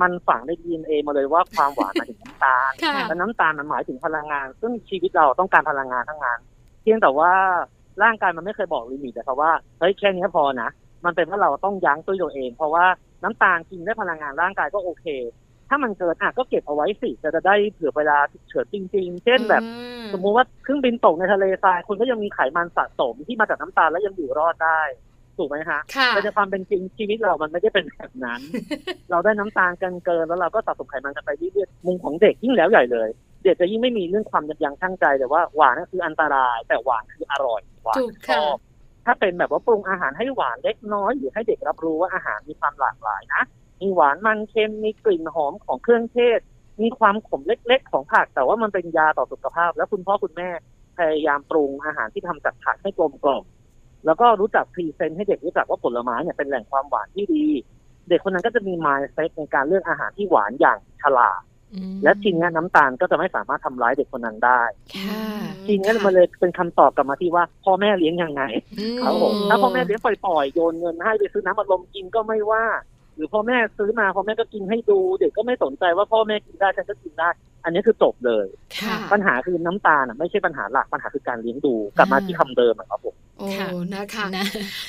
[0.00, 6.38] มันฝังในดีเอ็นเอมาเลยว่าความหวานหมายถึงน้ำตาลค่ะและน้ำตาลมันหมายถึงพลังงาน ซึ่งชีวิตเราต้องการพลังงานทั้งนั้น
[6.82, 7.32] เพียงแต่ว่า
[8.02, 10.70] ร่างกายมันไม่เคยบอกลิมิตแต่ว่าเฮ้ยแค่นี้พอนะ
[11.04, 12.86] มันเป็นว่าเราต้องยั้งตัวเราเอง เพราะว่า
[13.22, 15.06] น้ำตาลกินได้พลังงานร่างกายก็โอเค
[15.68, 24.80] ถ้ามันเกินอะก็เก็บเอาไว้สิจะจะได้เผื่อเวลาฉุกเฉินจริง ๆ เช่นแบบอืมสมมุติว่าเครื่องบินตกในทะเลทรายคุณก็ยังมีไขมันสะสมที่มาจากน้ำตาลแล้วยังอยู่รอดได้
[25.38, 28.40] ถูกไหมฮะค่ะแต่ในความเป็นจริงชีวิตเรามันไม่ได้เป็นแบบนั้น
[29.10, 33.08] เราได้น้ำตาลเกินเกินแล้วเราก็สะสมไขมันกันไปเรื่อยๆมุมของเด็กยิ่งแล้วใหญ่เลย
[33.44, 38.56] เด็กจะยิ่งไม่มีเรื่องความยับยั้งชั่งใจแต่ว่าหวานนั่นคืออันตราย แต่หวานคืออร่อยหวานถูกชค่ะอบ
[39.04, 43.42] ถ้าเป็นแบบว่าปรุงอาหารให้หวานเล็กน้อยหรือให้เด็กรับรู้ว่าอาหารมีความหลากหลายนะ
[43.80, 46.40] มีหวานมันเค็มมีกลิ่นหอมของเครื่องเทศ
[46.82, 50.50] มีความขมเล็ก ๆ ของผัก แต่ว่ามันเป็นยาต่อสุขภาพ แล้วคุณพ่อคุณแม่
[50.98, 53.44] พยายามปรุงอาหารที่ทำจากผักให้กลมกล่อม
[54.06, 57.46] แล้วก็รู้จักพรีเซนต์ให้เด็กรู้จักว่าผลไม้เนี่ยเป็นแหล่งความหวานที่ดี
[58.08, 61.40] เด็กคนนั้นก็จะมี mindset ในการเลือกอาหารที่หวานอย่างฉลาด
[62.04, 64.62] และทีนี้น้ำตาลก็จะไม่สามารถทำร้ายเด็กคนนั้นได้
[64.96, 65.24] ค่ะ
[65.66, 68.42] ทีนี้มันเลยเป็นคำตอบกลับมาที่ว่าพ่อแม่เลี้ยงยังไง
[68.78, 72.64] อืมครับผมถ้าพ่อแม่เลี้ยงปล่อยๆโยนเงินให้ไปซื้อน้ำอัดลมกินก็ไม่ว่า
[73.16, 77.28] หรือพ่อแม่ซื้อมาพ่อแม่ก็กินให้ดู เด็กก็ไม่สนใจว่าพ่อแม่กินได้ฉันก็กินได้
[77.64, 78.46] อันนี้คือจบเลย
[78.78, 84.44] ค่ะปัญหาคือน้ำตาลน่ะไม่ใช่ปัญหาหลักปัญหาคือการเลี้ยงดูกลับมาที่คำเดิมอะครับผม โอ้ค่ะนะคะนะ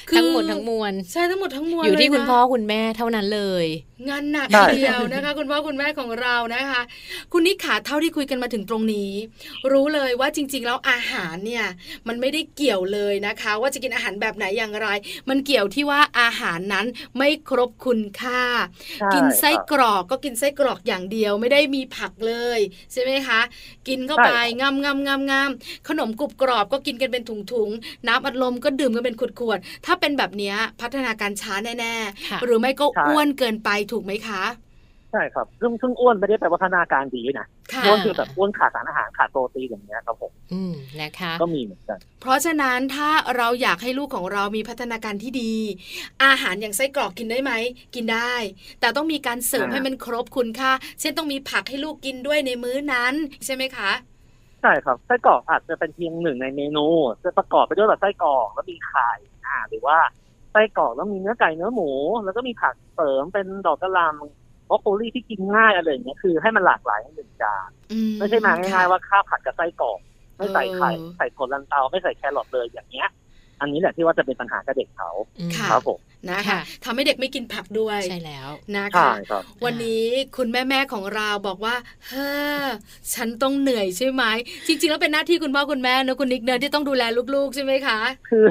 [0.09, 3.65] คือทั้งหมดทั้งมวลใช่ทั้งหมดทั้งมวลอยู่ที่เลนะคุณพ่อคุณแม่เท่านั้นเลย
[4.09, 6.81] งานหนักใช่ทีเดียวนะคะ คุณพ่อคุณแม่ของเรานะคะ
[7.33, 9.11] คุณนิขาเท่าที่คุยกันมาถึงตรงนี้
[9.71, 11.65] รู้เลยว่าจริง ๆ แล้วอาหารเนี่ย
[12.07, 14.87] มันไม่ได้เกี่ยวเลยนะคะ ว่าจะกินอาหารแบบไหนอย่างไร
[15.29, 16.85] มันเกี่ยวที่ว่าอาหารนั้น
[17.17, 18.41] ไม่ครบคุณค่า
[18.99, 22.59] ใช่กินไส้ครับกรอกก็กินไส้กรอกอย่างเดียวไม่ได้มีผักเลย
[22.91, 23.39] ใช่ไหมคะ
[23.87, 25.49] กินเข้าไปใช่ครับงามงามงามงาม
[25.87, 31.95] ขนมกรุบกรอบก็กินกันเป็นถุงๆน้ำอัดลมก็ดื่มกันเป็นขวดๆ ถ้าเป็นแบบเนี้ยพัฒนาการช้าแน่
[32.29, 34.43] ค่ะๆหรือไม่ก็ใช่อ้วนเกินไปถูกไหมคะ
[35.11, 45.53] ใช่ครับ ซึ่งซึ่งอ้วนไม่ได้แปลว่าพัฒนาการดีนะค่ะอ้วนคือแบบอ้วนขาดสารอาหารขาดโปรตีนอย่างเงี้ยครับผมอืมนะคะ ก็มีเหมือนกัน เพราะฉะนั้นถ้าเราอยากให้ลูกของเรามีพัฒนาการที่ดี
[46.25, 47.51] อาหารอย่างไส้กรอกกินได้ไหม
[47.95, 48.33] กินได้
[48.79, 53.13] แต่ต้องมีการเสริมอ่าให้มันครบคุณค่า เช่นต้องมีผักให้ลูกกินด้วยในมื้อนั้น
[53.45, 56.85] ใช่ไหมคะใช่ครับไส้กรอกอาจจะเป็นเพียงหนึ่งในเมนู
[57.23, 59.09] จะประกอบไปด้วยแบบไส้กรอกแล้วมีไข่
[59.45, 59.97] อ่าหรือว่า
[60.51, 61.89] ไส้กรอกแล้วมีเนื้อไก่เนื้อหมู
[62.23, 69.99] แล้วก็มีผักเสริมเป็นดอกกระหล่ำบรอกโคลีที่กินง่ายอะไรอย่างเงี้ยคือให้มันหลากหลายในหนึ่งจานอืไม่ใช่มาง่ายๆว่าข้าวผัดกับไส้กรอก
[70.37, 73.09] ไม่ใส่ไข่เออใส่ถั่วลันเตาไม่ใส่แครอทเลยอย่างเงี้ย
[73.59, 75.09] อันนี้แหละที่ว่าจะเป็นปัญหากับเด็กเขา
[75.39, 75.99] อืมค่ะครับผม
[76.29, 80.05] นะคะค่ะทำให้เด็กไม่กินผักด้วยใช่แล้วนะใช่คะครับวันนี้
[80.37, 81.75] คุณแม่แม่ๆของเราบอกว่า
[82.07, 82.29] เฮ้
[82.63, 82.65] อ
[83.13, 84.23] ฉันต้องเหนื่อยใช่ไหม
[84.67, 87.03] จริง ๆ แล้วเป็นหน้าที่คุณพ่อคุณแม่นะคุณนิกเนอะที่ต้องดูแล
[87.35, 87.99] ลูกๆใช่ไหมคะ
[88.29, 88.45] คือ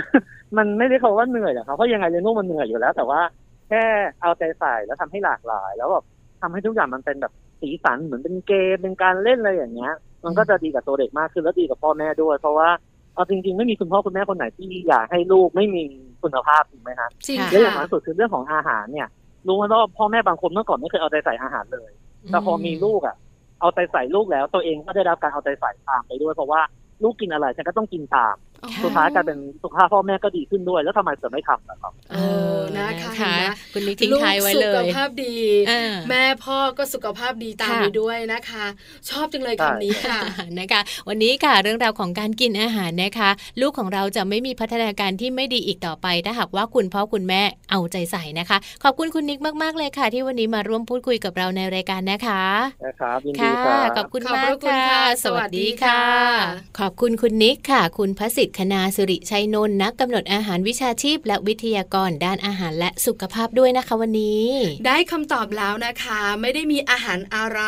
[0.57, 3.21] มันไม่ได้คำว่าเหนื่อยหรอกครับเพราะยังไงเลี้ยงลูกมันเหนื่อยอยู่แล้ว แต่ว่า
[3.69, 3.83] แค่
[4.23, 6.05] เอาใจใส่แล้วทำให้หลากหลาย แล้วแบบ
[6.43, 9.93] ทำให้ทุกอย่างมันเป็นแบบสีสันเหมือนเป็นเกมเป็นการเล่นอะไรอย่างเงี้ย
[10.25, 12.69] มันก็จะดีกับตัวเด็กมากขึ้นแล้วดีกับพ่อแม่ด้วย เพราะว่า
[13.15, 15.85] เอาจริง ๆ ไม่มีคุณพ่อคุณแม่คนไหนที่อยากให้ลูกไม่มี
[16.23, 19.09] คุณภาพถูกไหมฮะจริงค่ะและอย่างค่ะมากสุดคือเรื่องของอาหารเนี่ย
[19.47, 21.91] รู้ไหมว่าพ่อแม่บางคนเมื่อก่อนไม่เคยเอาใจใส่อาหารเลย
[22.29, 23.17] แต่พอมีลูกอะ
[23.61, 26.61] เอาใจใส่ลูกแล้ว ตัวเองก็ได้รับการเอาใจใส่ตามไปด้วยเพราะว่า
[27.03, 28.35] ลูกกินอะไรฉันก็ต้องกินตาม
[28.85, 32.17] สุดท้ายกลายเป็นสุขภาพพ่อแม่ก็ดีขึ้นด้วย แล้วทำไมเสือไม่ทำล่ะครับเอ
[32.57, 33.43] อนะคะคะเห็นไหม
[33.73, 35.37] คุณนิกทิ้งท้ายไว้เลลูกสุยขภาพดี
[35.71, 38.67] อ่าแม่พ่อก็สุขภาพดีตามค่ะไปด้วยนะคะ
[39.11, 40.21] ชอบจังเลยใช่คำนี้ค่ะ
[40.59, 43.31] นะคะ วันนี้ค่ะเรื่องราวของการกินอาหารนะคะ
[43.61, 52.45] ลูกของเราจะไม่มีพัฒนาการที่ไม่ดีอีกต่อไป ถ้าหากว่าคุณพ่อคุณแม่เอาใจใส่นะคะ ขอบคุณคุณนิกมาก ๆ เลยค่ะ ที่วันนี้มาร่วมพูดคุยกับเราในรายการนะคะ
[52.85, 64.47] นะครับยินดีค่ะครับขอบคุณขอบมาพกระคุณค่ะค่ะสวัสดีค่ะ สวัสดีค่ะ ขอบคุณคุณนิกค่ะ คุณพระสิทธิ์คณาสิริชัยนนท์นักกำหนดอาหารวิชาชีพ และวิทยากรด้านอาหารและสุขภาพด้วยนะคะวันนี้
[64.87, 67.61] ได้คำตอบแล้วนะคะ ไม่ได้มีอาหารอะไร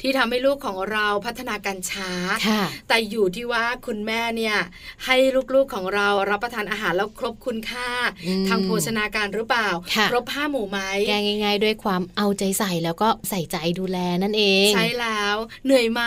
[0.00, 2.10] ที่ทำให้ลูกของเราพัฒนาการช้า
[2.46, 4.56] ค่ะแต่อยู่ที่ว่าคุณแม่เนี่ย
[5.06, 5.16] ให้
[5.54, 7.88] ลูกๆของเรารับประทานอาหารแล้วครบคุณค่า
[8.26, 16.02] อืมทางโภชนาการหรือเปล่าค่ะครบห้าหมู่ไหมแก้ง่าย ๆ ด้วยความเอาใจใส่แล้วก็ใส่ใจดูแลนั่นเอง ใช่แล้ว เหนื่อยไหม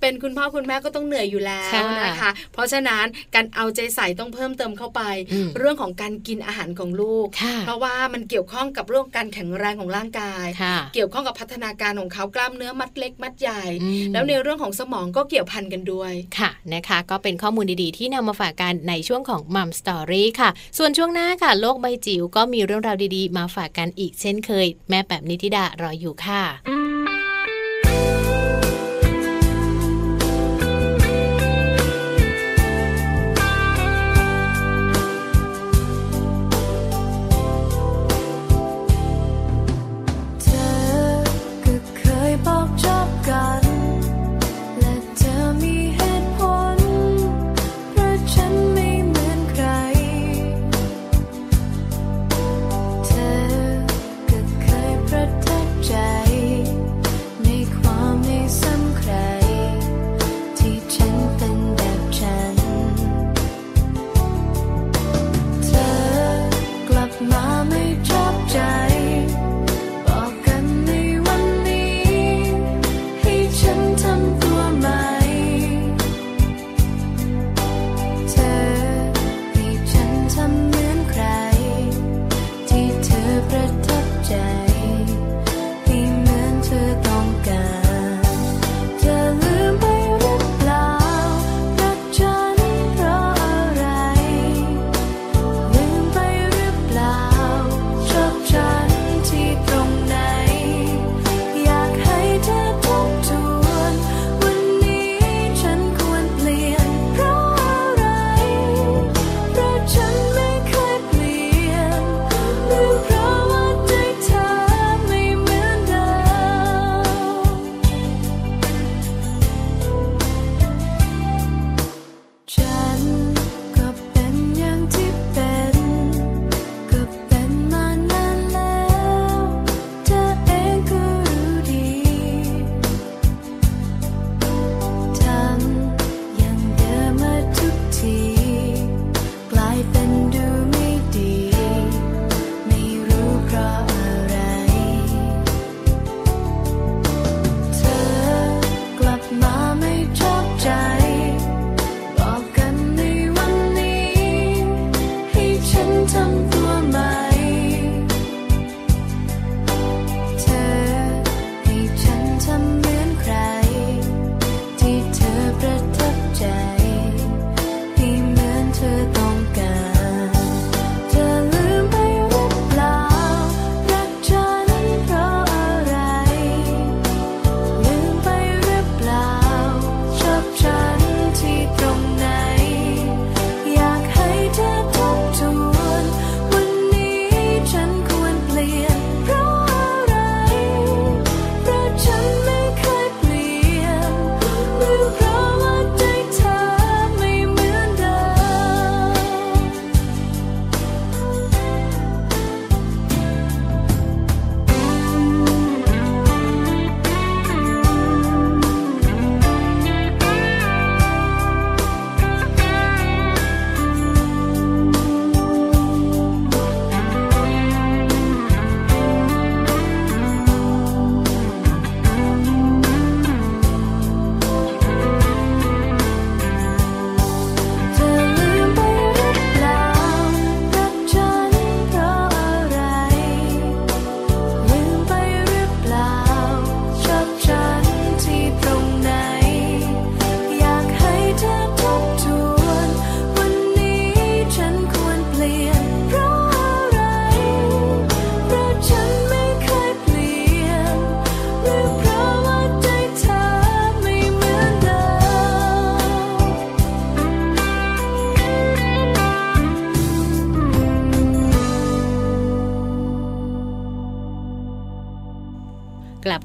[0.00, 3.04] เป็นคุณพ่อคุณแม่ก็ต้องเหนื่อยอยู่แล้วค่ะนะคะ เพราะฉะนั้น
[3.34, 5.02] การเอาใจใส่ต้องเพิ่มเติมเข้าไป
[5.32, 26.42] อืมเรื่องของการกินอาหารของลูกค่ะเพราะว่ามันเกี่ยวข้องกับเรื่องการแข็งแรงของร่างกายค่ะเกี่ยวข้องกับพัฒนาการของเขากล้ามเนื้อมัดเล็กมัดใหญ่อืมแล้วในเรื่องของสมองก็เกี่ยวพันกันด้วยค่ะนะคะ ก็เป็นข้อมูลดีๆ ที่นำมาฝากกันในช่วงของมัมสตอรี่ค่ะ ส่วนช่วงหน้าค่ะ โลกใบจิ๋วก็มีเรื่องราวดีๆ มาฝากกันอีกเช่นเคย แม่แบบนิติดารออยู่ค่ะ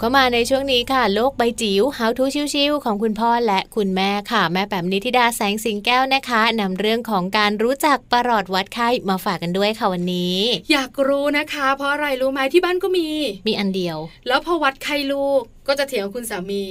[0.02, 10.38] เข้ามาในช่วงนี้ค่ะ โลกใบจิ๋ว How to ชิวๆของคุณพ่อและคุณแม่ค่ะ แม่แปมนิธิดาแสงสิงแก้วนะคะนำเรื่องของการรู้จักประหลอดวัดไข้มาฝากกันด้วยค่ะวันนี้
[10.72, 13.08] อยากรู้นะคะ เพราะอะไรรู้ไหมที่บ้านก็มี
[13.48, 13.98] มีอันเดียว
[14.28, 16.66] แล้วพอวัดไข้ลูก ก็จะเถียงกับคุณสามี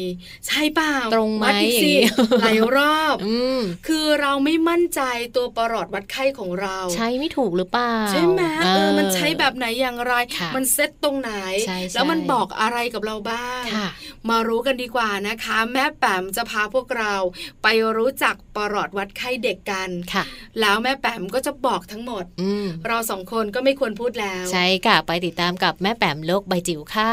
[0.46, 5.00] ใช่เปล่าตรงไหมวัดอีกสิอย่างนี้หลายรอบอืมคือเราไม่มั่นใจ
[5.36, 11.32] ตัวประหลอดวัดไข้ของเรา ใช้ไม่ถูกหรือเปล่าใช่ไหมเออมันใช้แบบไหนอย่างไรค่ะมันเซ็ตตรงไหน
[11.66, 13.88] ใช่ใช่แล้วมันบอกอะไรกับเราบ้างค่ะ
[14.28, 17.14] มารู้กันดีกว่านะคะ แม่แปมจะพาพวกเรา
[17.62, 20.24] ไปรู้จักประหลอดวัดไข้เด็กกันค่ะ
[20.60, 27.12] แล้วแม่แปมก็จะบอกทั้งหมดอืมเราสองคนก็ไม่ควรพูดแล้ว ใช่ค่ะ ไปติดตามกับแม่แปมโลกใบจิ๋วค่ะ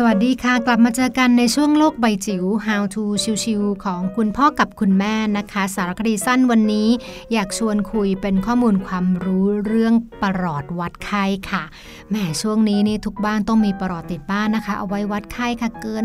[0.00, 3.04] สวัสวัสดีค่ะ กลับมาเจอกันในช่วงโลกใบจิ๋ว How to
[3.44, 6.88] ชิวๆของคุณพ่อกับคุณแม่นะคะ สารคดีสั้นวันนี้
[7.32, 11.62] อยากชวนคุยเป็นข้อมูลความรู้เรื่องประหลอดวัดไข้ค่ะ
[12.10, 16.04] แหมช่วงนี้นี่ทุกบ้านต้องมีประหลอดติดบ้านนะคะ เอาไว้วัดไข้ค่ะเกิน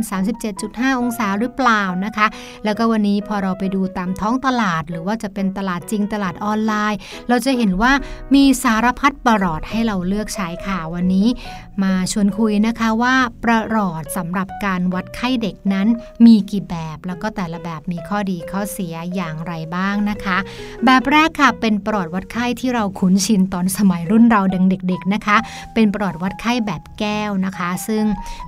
[0.50, 2.28] 37.5 องศาหรือเปล่านะคะ
[2.66, 7.91] แล้วก็วันนี้พอเราไปดูตามท้องตลาด หรือว่าจะเป็นตลาดจริงตลาดออนไลน์ เราจะเห็นว่า
[8.36, 11.28] มีสารพัดประหลอดให้เราเลือกใช้ค่ะวันนี้
[11.84, 13.16] มาชวนคุยนะคะว่า
[13.46, 13.82] ประหลอด
[14.16, 15.88] สำหรับการวัดไข้เด็กนั้น
[16.26, 20.38] มีกี่แบบ แล้วก็แต่ละแบบมีข้อดีข้อเสียอย่างไรบ้างนะคะ
[20.86, 25.38] แบบแรกค่ะเป็นปลอดวัดไข้ที่เราคุ้นชินตอนสมัยรุ่นเราดังเด็ก ๆนะคะ
[25.74, 28.04] เป็นปลอดวัดไข้แบบแก้วนะคะ ซึ่ง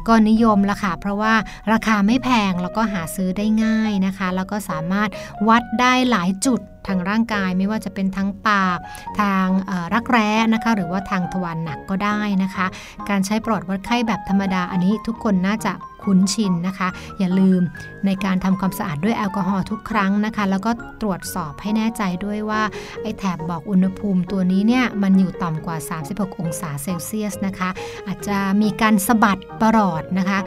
[0.08, 1.34] ก็นิยมละค่ะ เพราะว่า
[1.72, 5.10] ราคาไม่แพงแล้วก็หาซื้อได้ง่ายนะคะ แล้วก็สามารถ
[5.48, 8.80] วัดได้หลายจุด ทางร่างกายไม่ว่าจะเป็นทั้งปาก
[9.20, 9.48] ทาง
[9.94, 12.66] รักแร้นะคะ หรือว่าทางทวารหนักก็ได้นะคะ
[13.10, 15.74] การใช้ปลอดวัดไข้แบบธรรมดาอันนี้ทุกคนน่าจะ
[16.04, 17.62] คุ้นชินนะคะ อย่าลืม
[18.06, 20.72] ในการทำความสะอาดด้วยแอลกอฮอล์ทุกครั้งนะคะ แล้วก็
[21.02, 22.62] ตรวจสอบให้แน่ใจด้วยว่า
[23.02, 25.78] ไอ้แถบบอกอุณหภูมิตัวนี้เนี่ยมันอยู่ต่ำกว่า
[26.10, 27.70] 36 องศาเซลเซียสนะคะ
[28.08, 30.40] อาจจะมีการสะบัดประหลอดนะคะ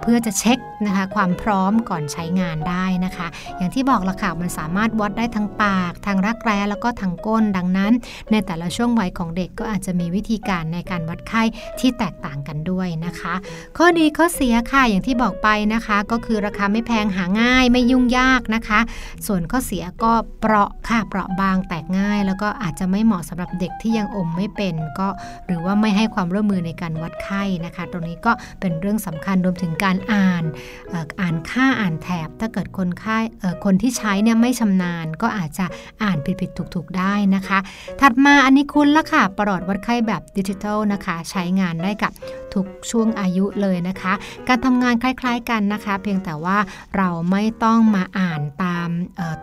[0.00, 7.92] เพื่อจะเช็คนะคะความพร้อมก่อนใช้งานได้นะคะ อย่างที่บอกละค่ะมันสามารถวัดได้ทั้งปาก ทางรักแร้แล้วก็ทางก้นดังนั้น
[8.30, 11.42] ในแต่ละช่วงวัยของเด็กก็อาจจะมีวิธีการในการวัดไข้
[11.80, 13.34] ที่แตกต่างกันด้วยนะคะ
[13.76, 18.80] ข้อดีข้อเสียค่ะอย่างที่บอกไปนะคะ ก็คือราคาไม่แพงหาง่ายไม่ยุ่งยากนะคะ
[19.26, 25.08] ส่วนข้อเสียก็เปราะค่ะเปราะบางแตกง่าย แล้วก็อาจจะไม่เหมาะสำหรับเด็กที่ยังอมไม่เป็น ก็
[25.46, 30.44] หรือว่าไม่ให้ความร่วมมือในการวัดไข้นะคะ ตรงนี้ก็เป็นเรื่องสำคัญวมถึงการอ่าน
[30.92, 33.18] อ่อานค่าอ่านแถบ ถ้าเกิดคนไข้
[33.64, 35.66] คนที่ใช้เนี่ยไม่ชำนาญ ก็อาจจะ
[36.02, 37.58] อ่านผิดๆถูกๆได้นะคะ
[38.00, 42.12] ถัดมาอันนี้คุณละค่ะประหลอดวัดไข้แบบดิจิทัลนะคะ ใช้งานได้กับ
[42.54, 44.12] ทุกช่วงอายุเลยนะคะ
[44.48, 46.58] การทำงานคล้ายๆกันนะคะ เพียงแต่ว่า
[46.96, 48.88] เราไม่ต้องมาอ่านตาม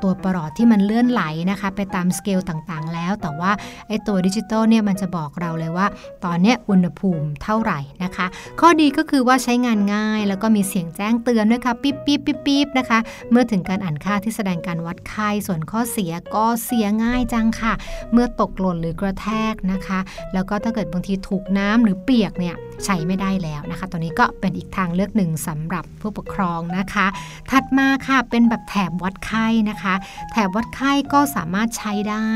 [0.01, 3.51] ตัวประหลอดที่มันเลื่อนไหลนะคะ ไปตามสเกลต่างๆ แล้ว แต่ว่า
[3.87, 5.87] ไอ้ตัวดิจิทัลเนี่ยมันจะบอกเราเลยว่า
[6.25, 8.25] ตอนเนี้ยอุณหภูมิเท่าไหร่นะคะ
[8.59, 12.99] ข้อดีก็คือว่าใช้งานง่ายแล้วก็มีเสียงแจ้งเตือนด้วยค่ะปิ๊บปิ๊บปิ๊บปิ๊บนะคะ
[13.31, 17.73] เมื่อถึงการอ่านค่าที่แสดงการวัดไข้ส่วนข้อเสียก็เสียง่ายจังค่ะ
[18.13, 19.99] เมื่อตกหล่นหรือกระแทกนะคะ
[20.33, 27.07] แล้วก็ถ้าเกิดบางทีถูกน้ำหรือเปียกเนี่ยใช้ไม่ได้แล้วนะคะตัวนี้ก็เป็นอีกทางเลือกหนึ่งสำหรับผู้ปกครองนะคะ
[27.51, 29.93] ถัดมาค่ะเป็นแบบแถบวัดไข้นะคะ
[30.31, 32.27] แถบวัดไข้ก็สามารถใช้ได้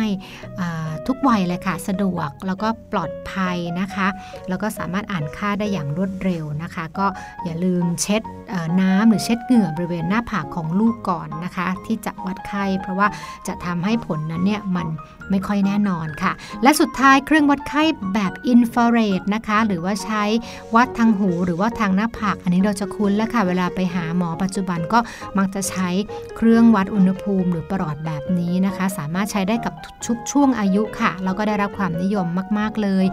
[1.07, 4.07] ทุกวัยเลยค่ะ สะดวกแล้วก็ปลอดภัยนะคะ
[4.49, 7.05] แล้วก็สามารถอ่านค่าได้อย่างรวดเร็วนะคะ ก็
[7.43, 8.21] อย่าลืมเช็ด
[8.81, 13.07] น้ำหรือเช็ดเหงื่อบริเวณหน้าผากของลูกก่อนนะคะ ที่จะวัดไข้ เพราะว่า
[13.47, 14.87] จะทำให้ผลนั้นเนี่ยมัน
[15.29, 16.31] ไม่ค่อยแน่นอนค่ะ
[16.63, 17.83] และสุดท้ายเครื่องวัดไข้
[18.13, 20.23] แบบอินฟราเรดนะคะ หรือว่าใช้
[20.75, 24.99] วัดทางหูหรือว่าทางหน้าผากอันนี้เราจะคุ้นแล้วค่ะ เวลาไปหาหมอปัจจุบันก็
[25.37, 25.89] มักจะใช้
[26.35, 29.73] เครื่องวัดอุณหภูมิ หรือประหลอดแบบนี้นะคะ สามารถใช้ได้กับ
[30.07, 32.27] ทุกช่วงอายุค่ะแล้วก็ได้รับความนิยม
[32.59, 33.05] มาก ๆเลย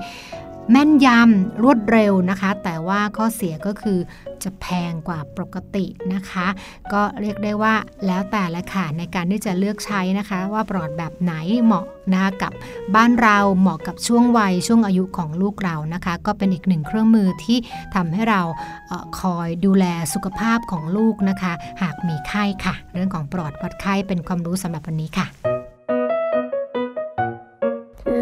[0.70, 3.98] แม่นยำรวดเร็วนะคะ แต่ว่าข้อเสียก็คือ
[4.42, 6.46] จะแพงกว่าปกตินะคะ
[6.92, 7.74] ก็เรียกได้ว่า
[8.06, 11.32] แล้วแต่ละค่ะในการที่จะเลือกใช้นะคะ ว่าปลอดแบบไหน
[11.64, 12.52] เหมาะนะคะกับ
[12.94, 17.58] บ้านเราเหมาะกับช่วงวัยช่วงอายุของลูกเรานะคะ ก็เป็นอีกหนึ่งเครื่องมือที่
[17.94, 18.42] ทำให้เรา
[18.88, 21.52] เออคอยดูแลสุขภาพของลูกนะคะ
[21.82, 25.26] หากมีไข้ค่ะ เรื่องของปลอดวัดไข้เป็นความรู้สำหรับวันนี้ค่ะ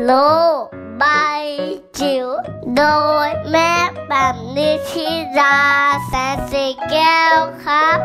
[0.05, 0.13] โล
[1.03, 1.58] บจิ๋ว
[2.79, 2.85] โด
[3.29, 3.72] ยแม่
[4.09, 5.09] แบบนิชิ
[5.39, 5.59] รา
[6.07, 7.99] แสนสีแก้วครับ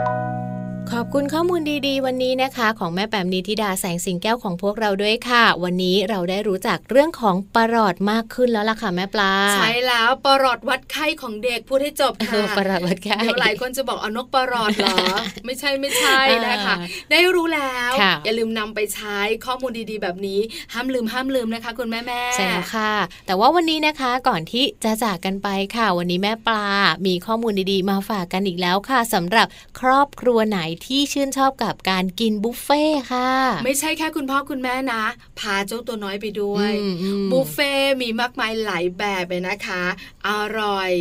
[0.91, 14.97] ขขอบคุณข้อมูลดีๆ วันนี้นะคะ ของแม่แปมนิธิดาแสงสิงแก้วของพวกเราด้วยค่ะ วันนี้เราได้รู้จักเรื่องของปรอดมากขึ้นแล้วล่ะค่ะแม่ปลา ใช่แล้วปรอดวัดไข้ของเด็กพูดให้จบเอค่ะอปรอดวัดไข้เดี๋ยวหลายคนจะบอกเอานกปรอดเหรอ
[15.45, 20.39] ไม่ใช่ไม่ใช่นะคะอ่าได้รู้แล้วค่ะอย่าลืมนำไปใช้ข้อมูลดีๆ แบบนี้
[20.73, 22.93] ห้ามลืมห้ามลืมนะคะ คุณแม่แม่ๆใช่แล้วค่ะ
[23.25, 26.67] แต่ว่าวันนี้นะคะก่อนที่จะจากกันไปค่ะ วันนี้แม่ปลา
[27.07, 29.47] มีข้อมูลดีๆ มาฝากกันอีกแล้วค่ะสำหรับ
[29.79, 33.29] ครอบครัวไหนที่ชื่นชอบกับการกินบุฟเฟ่ต์ค่ะ
[33.65, 35.03] ไม่ใช่แค่คุณพ่อคุณแม่นะ
[35.39, 39.83] พาเจ้าตัวน้อยไปด้วยอืมอืมบุฟเฟ่ต์มีมากมายหลายแบบเลยนะคะ
[40.27, 40.91] อร่อย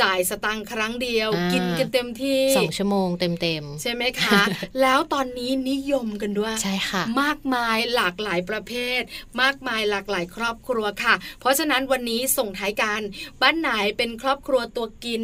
[0.00, 4.40] จ่ายสตังค์ครั้งเดียวอ่ากิกินกันเต็มที่สองชั่วโมงเต็มใช่ไหมคะ
[4.80, 9.00] แล้วตอนนี้นิยมกันด้วยๆใช่ค่ะ มากมายหลากหลายประเภท
[9.42, 13.00] มากมายหลากหลายครอบครัวค่ะ เพราะฉะนั้นวันนี้ส่งท้ายกัน
[13.40, 15.22] บ้านไหนเป็นครอบครัวตัวกิน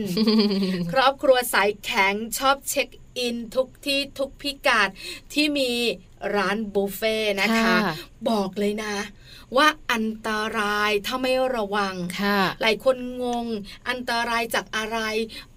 [0.93, 2.89] ครอบครัวสายแข็งชอบเช็ค
[3.19, 4.89] อินทุกที่ทุกพิกัด
[5.33, 5.71] ที่มี
[6.37, 7.95] ร้านบุฟเฟ่ต์นะคะค่ะ
[8.29, 8.95] บอกเลยนะ
[9.57, 13.47] ว่าอันตรายถ้าไม่ระวังค่ะ หลายคนงง
[13.89, 14.99] อันตรายจากอะไร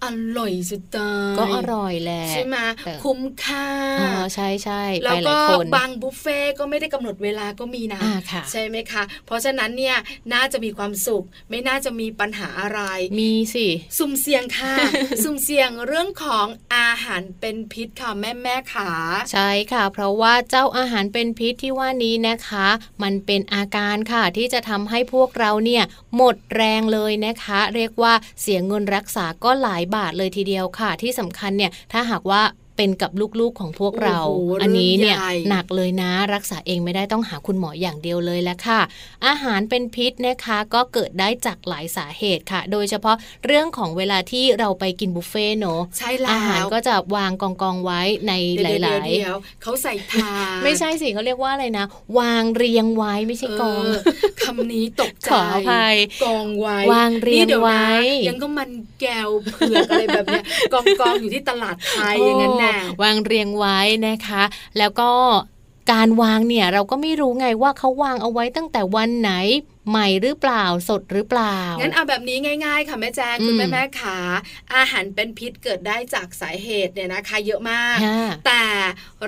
[0.04, 0.06] อ
[0.38, 3.66] ร่อยสุดตายก็อร่อยแหละใช่ไหมแต่คุ้มค่า
[4.00, 9.96] อ๋อใช่ใช่ไปแล้วหก็ลายคนบางบุฟเฟ่ต์ก็ไม่ได้กำหนดเวลาก็มีนะอ่าค่ะใช่ไหมคะ เพราะฉะนั้นเนี่ย
[10.32, 12.80] น่าจะมีความสุข ไม่น่าจะมีปัญหาอะไร
[13.20, 13.66] มีสิ
[13.98, 14.74] สุ่มเสี่ยงค่ะ
[15.24, 16.46] สุ่มเสี่ยงเรื่องของ
[16.76, 18.90] อาหารเป็นพิษค่ะแม่แม่ๆขา
[19.32, 22.66] ใช่ค่ะ เพราะว่าเจ้าอาหารเป็นพิษที่ว่านี้นะคะ
[23.02, 25.84] มันเป็นอาการค่ะ ที่จะทำให้พวกเราเนี่ย
[26.16, 32.42] หมดแรงเลยนะคะ เรียกว่าเสียเงินรักษาก็หลายบาทเลยทีเดียวค่ะ ที่สำคัญเนี่ยถ้าหากว่า
[32.78, 38.80] เป็นกับลูกๆของพวกเราโอ้โหอันนี้เนี่ยเรื่องใหญ่หนักเลยนะรักษาเองไม่ได้ต้องหาคุณหมออย่างเดียวเลยแหละค่ะ
[39.26, 43.16] อาหารเป็นพิษนะคะก็เกิดได้จากหลายสาเหตุค่ะ โดยเฉพาะ
[43.46, 51.86] เรื่องของเวลาที่เราไปกินบุฟเฟ่ต์เนอะใช่แล้วอาหารก็จะวางกองกองๆไว้ในหเดี๋ยวลายเดี๋ยวเดี๋ยวเขาใส่ทานๆไม่ใช่สิเขาเรียกว่าอะไรนะ
[52.18, 53.82] วางเรียงไว้ไม่ใช่กอง
[54.38, 57.86] เคำนี้ตกใจขออภัยกองไว้วางเรียงนี่ดี๋นะไว้
[58.28, 58.70] ยังก็มัน
[59.00, 62.67] แก้วเผือกอะไรแบบเนี้ยกองกองๆอยู่ที่ตลาดไทยอย่างนั้นแน่โอ้
[63.02, 64.42] วางเรียงไว้นะคะ
[64.78, 65.10] แล้วก็
[65.92, 69.32] การวางเนี่ยเราก็ไม่รู้ไงว่าเขาวางเอาไว้ตั้งแต่วันไหน
[69.90, 74.18] ใหม่หรือเปล่าสดหรือเปล่า งั้นเอาแบบนี้ง่าย ๆ ค่ะแม่แจงอืมคุณแม่แม่ขา
[74.74, 78.64] อาหารเป็นพิษเกิดได้จากสาเหตุเนี่ยนะคะเยอะมากค่ะแต่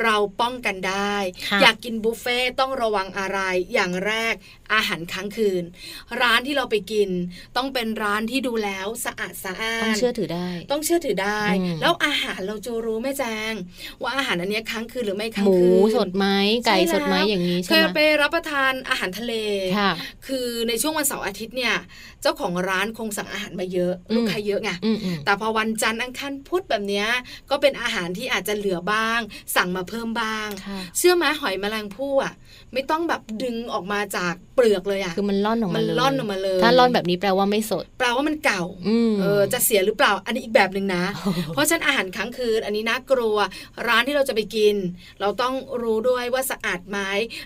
[0.02, 1.14] เราป้องกันได้
[1.48, 3.38] ค่ะอยากกินบุฟเฟ่ต์ต้องระวังอะไร
[3.74, 4.34] อย่างแรก
[4.74, 5.62] อาหารค้างคืน
[6.20, 7.10] ร้านที่เราไปกิน
[7.56, 13.52] ต้องเป็นร้านที่ดูแล้วสะอาดสะอาดต้องเชื่อถือได้ ต้องเชื่อถือได้อืมแล้วอาหารเราจะรู้แม่แจง
[14.02, 16.26] ว่าอาหารอันเนี้ยค้างคืนหรือไม่ค้างหมูคืนสดไหม
[16.66, 19.34] ไก่ใช่แล้วสดไหมอย่างนี้เคใช่ยไหมไปรับประทานอาหารทะเล
[19.78, 19.90] ค่ะ
[20.50, 21.74] คือในช่วงวันเสาร์อาทิตย์เนี่ย
[22.22, 27.08] เจ้าของร้านคงสั่งอาหารมาเยอะอืมลูกค้าเยอะไงอืมอืมแต่พอวันจันทร์อังคารพุธแบบเนี้ย
[27.50, 29.20] ก็เป็นอาหารที่อาจจะเหลือบ้าง
[29.56, 32.34] สั่งมาเพิ่มบ้างค่ะเชื่อไหมหอยแมลงภู่อะ
[32.74, 41.04] ไม่ต้องแบบดึงออกมาจากเปลือกเลยอะคือมันล่อนออกมัมานเลยล่อนออกมาเลย ถ้าล่อนแบบนี้แปลว่าไม่สด แปลว่ามันเก่าอืมเออจะเสียหรือเปล่า อันนี้อีกแบบหนึ่งนะ
[41.54, 43.36] เพราะฉะนั้นอาหารค้างคืน อันนี้น่ากลัว
[43.88, 44.76] ร้านที่เราจะไปกิน
[45.20, 46.98] เราต้องรู้ด้วยว่าสะอาดไหม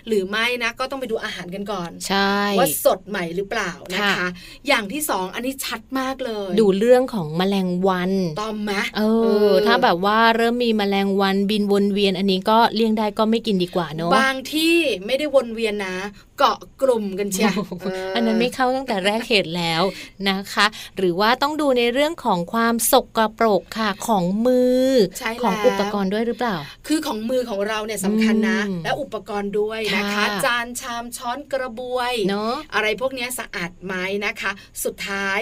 [0.07, 4.27] หรือไม่นะ ก็ต้องไปดูอาหารกันก่อนใช่ว่าสดใหม่หรือเปล่านะคะค่ะ
[4.67, 8.11] อย่างที่สองอันนี้ชัดมากเลย ดูเรื่องของแมลงวัน
[8.41, 9.01] ตอมไหมเอ
[9.49, 15.97] อ ถ้าแบบว่าเริ่มมีแมลงวันบินวนเวียน อันนี้ก็เลี่ยงได้ก็ไม่กินดีกว่าเนอะบางที่ไม่ได้วนเวียนนะ
[16.39, 19.81] เกาะกลุ่มกันเชียวเอันนั้นไม่เข้าตั้งแต่แรกเหตุแล้ว
[20.29, 20.65] นะคะ
[20.97, 24.89] หรือว่าต้องดูในเรื่องของความสกปรกค่ะของมือ
[25.19, 26.55] ใช่ของแล้วอุปกรณ์ด้วยหรือเปล่า
[26.87, 33.93] คือของมือของเราเนี่ยสำคัญนะอืมและอุปกรณ์ด้วยนะคะค่ะจานชามช้อนกระบวยเนาะอะไรพวกเนี้ยสะอาดไหม
[34.25, 34.51] นะคะ
[34.83, 35.39] สุดท้าย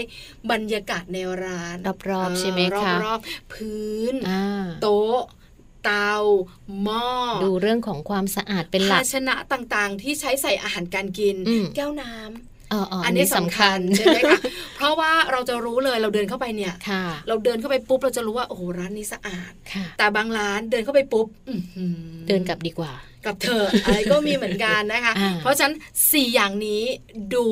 [0.51, 1.77] บรรยากาศในร้าน
[2.09, 5.19] รอบๆใช่ไหมคะรอบๆพื้นอ่าโต๊ะ
[5.83, 6.13] เตา
[6.83, 7.07] หม้อ
[7.43, 14.39] ดูเรื่องของความสะอาดเป็นหลัภากชนะต่างๆ ที่ใช้ใส่อาหารการกินอืมแก้วน้ำเออเอออัอันนนี้นี้สำสำคัคัญญใช่ไหมคะ
[14.75, 22.93] เพราะว่าเราจะรู้เลยเราเดินเข้าไปเนี่ยค่ะเราเดินเข้าไปปุ๊บเราจะรู้ว่าโอ้โหร้านนี้สะอาดค่ะแต่บางร้านเดินเข้าไปปุ๊บอื้อหือเดินกลับดีกว่า
[23.25, 25.75] กับเธออะไรก็มีเหมือนกันนะคะอ่าเพราะฉะนั้น
[26.11, 26.83] สี่อย่างนี้
[27.33, 27.45] ดู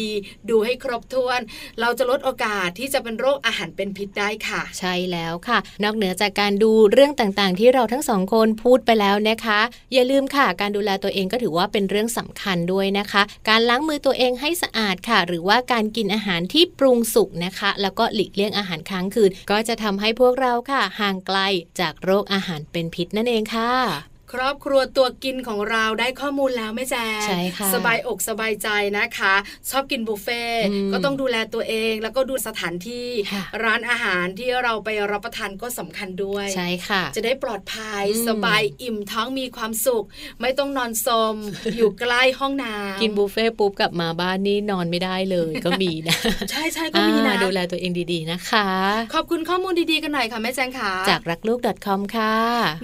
[0.00, 1.40] ดีๆดูให้ครบถ้วน
[1.80, 9.60] เราจะลดโอกาสที่จะเป็นโรคอาหารเป็นพิษได้ค่ะ ใช่แล้วค่ะ นอกเหนือจากการดูเรื่องต่างๆ ที่เราทั้งสองคนพูดไปแล้วนะคะ
[9.92, 21.38] อย่าลืมค่ะ การดูแลตัวเองก็ถือว่าเป็นเรื่องสำคัญด้วยนะคะ การล้างมือตัวเองให้สะอาดค่ะ หรือว่าการกินอาหารที่ปรุงสุกนะคะ แล้วก็หลีกเลี่ยงอาหารค้างคืน ก็จะทำให้พวกเราค่ะ ห่างไกล
[21.80, 28.68] จากโรคอาหารเป็นพิษนั่นเองค่ะ ครอบครัวตัวกินของเราได้ข้อมูลแล้วแม่แจงใช่ค่ะสบายอกสบายใจ
[28.98, 29.34] นะคะ
[29.70, 40.04] ชอบกินบุฟเฟ่ต์อืมก็ต้องดูแลตัวเอง แล้วก็ดูสถานที่ค่ะร้านอาหารที่เราไปรับประทานก็สำคัญด้วยใช่ค่ะ จะได้ปลอดภัยอืมสบายอิ่มท้องมีความสุข
[40.40, 41.36] ไม่ต้องนอนสม
[41.76, 46.16] อยู่ใกล้ห้องน้ำกินบุฟเฟ่ต์ปุ๊บกลับมาบ้านนี่นอนไม่ได้เลยก็มีนะ
[46.50, 48.68] ใช่ใช่ก็มีนะอ่าดูแลตัวเองดีๆนะคะ
[49.14, 52.34] ขอบคุณข้อมูลดีๆกันหน่อยค่ะแม่แจงค่ะจากรักลูก .com ค่ะ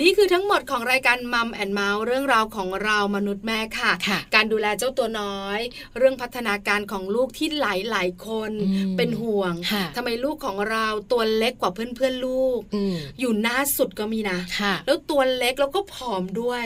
[0.02, 5.58] นี่คือทั้งหมดของรายการมัมแอนเมาส์เรื่องราวของเรามนุษย์แม่ค่ะค่ะ การดูแลเจ้าตัวน้อย
[5.98, 16.64] เรื่องพัฒนาการของลูกที่หลายหลายๆคนอืมเป็นห่วงค่ะทำไมลูกของเราตัวเล็กกว่าเพื่อนๆลูกอืมอยู่หน้าสุดก็มีนะค่ะแล้วตัวเล็กแล้วก็ผอมด้วย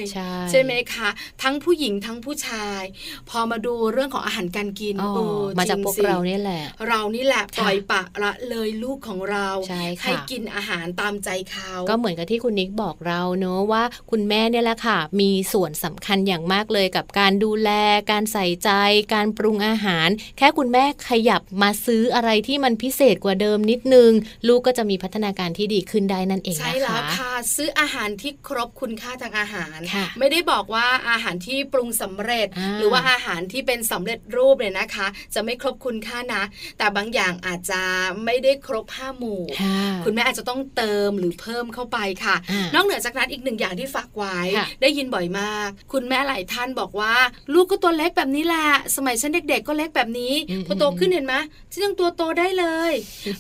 [0.50, 1.08] ใช่ไหมคะ
[1.42, 2.82] ทั้งผู้หญิงทั้งผู้ชาย
[3.30, 17.70] พอมาดูเรื่องของอาหารการกินอ๋อเออมาจากจงพวกสิเราเนี่ยแหละ เรานี่แหละค่ะปล่อยปะละเลยลูกของเราใช่ค่ะให้กินอาหารตามใจเขาก็เหมือนกับที่คุณนิกบอกเราเนอะว่าคุณแม่เนี่ยแหละค่ะ มีส่วนสำคัญอย่างมากเลยกับการดูแล
[18.10, 18.70] การใส่ใจ
[19.14, 24.10] การปรุงอาหาร แค่คุณแม่ขยับมาซื้ออะไรที่มันพิเศษกว่าเดิมนิดนึง
[24.48, 36.42] ลูกก็จะมีพัฒนาการที่ดีขึ้นได้นั่นเองใช่นะแล้วคะค่ะ ซื้ออาหารที่ครบคุณค่าทางอาหารค่ะไม่ได้บอกว่าอาหารที่ปรุงสำเร็จอ่าหรือว่าอาหารที่เป็นสำเร็จรูปเนี่ยนะคะ จะไม่ครบคุณค่านะ
[36.78, 37.80] แต่บางอย่างอาจจะ
[38.24, 44.45] ไม่ได้ครบห้าหมู่ค่ะคุณแม่อาจจะต้องเติมหรือเพิ่มเข้าไปค่ะอ่านอกเหนือจากนั้นอีกหนึ่งอย่างที่ฝากไว้ค่ะ
[44.82, 47.14] ได้ยินบ่อยมาก คุณแม่หลายท่านบอกว่า
[47.54, 48.66] ลูกก็ตัวเล็กแบบนี้แหละ
[48.96, 51.34] สมัยฉันเด็ก ๆ ก็เล็กแบบนี้อืมพอโตขึ้นเห็นไหม
[51.72, 52.92] ฉันยังตัวโตได้เลย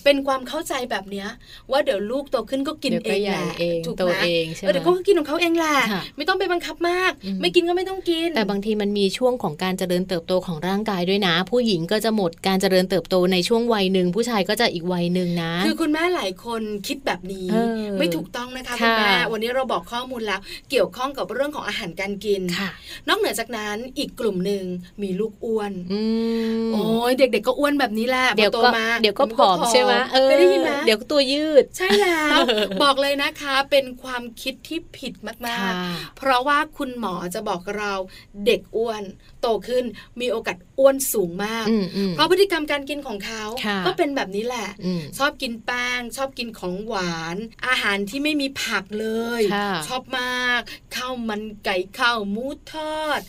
[0.04, 1.28] เป็นความเข้าใจแบบเนี้ย
[1.70, 20.40] ว่าเดี๋ยวลูกโตขึ้นก็กินเดี๋ยวเอก็งใหแหญ่ละเองถูกโตไหมเองใช่ไหมเดี๋ยวเขาก็กินของเขาเองแหละค่ะไม่ต้องไปบังคับมากอืมไม่กินก็ไม่ต้องกิน แต่บางทีมันมีช่วงของการเจริญเติบโตของร่างกายด้วยนะ ผู้หญิงก็จะหมดการเจริญเติบโตในช่วงวัยหนึ่งผู้ชายก็จะอีกวัยหนึ่งนะ คือคุณแม่หลายคนคิดแบบนี้เออไม่ถูกต้องนะคะค่ะคุณแม่วันนี้เราบอกข้อมูลแล้ว
[20.70, 22.70] เกี่ยวข้องกับเรื่องของอาหารการกินค่ะ
[23.08, 24.64] นอกเหนือจากนั้นอีกกลุ่มหนึ่ง
[25.02, 26.00] มีลูกอ้วนอื
[26.66, 32.38] มโอ้ยเด็ก ๆ ก็อ้วนแบบนี้แหละเดี๋ยวพอก็โตมาเดี๋ยวก็ผอมใช่ไหมเออเคยได้ยินไหมเดี๋ยวก็ตัวยืด ใช่แล้ว
[32.82, 37.92] บอกเลยนะคะ เป็นความคิดที่ผิดมากค่ะๆเพราะว่าคุณหมอจะบอกเรา
[38.46, 39.02] เด็กอ้วน
[39.40, 39.84] โตขึ้น
[40.20, 47.36] มีโอกาสอ้วนสูงมากอืมอืมเพราะพฤติกรรมการกินของเขาค่ะก็เป็นแบบนี้แหละอืมชอบกินแป้งชอบกินของหวาน
[47.66, 49.08] อาหารที่ไม่มีผักเล
[49.40, 50.60] ยค่ะชอบมาก
[50.94, 53.20] ข้าวมันไก่ข้าวหมูทอด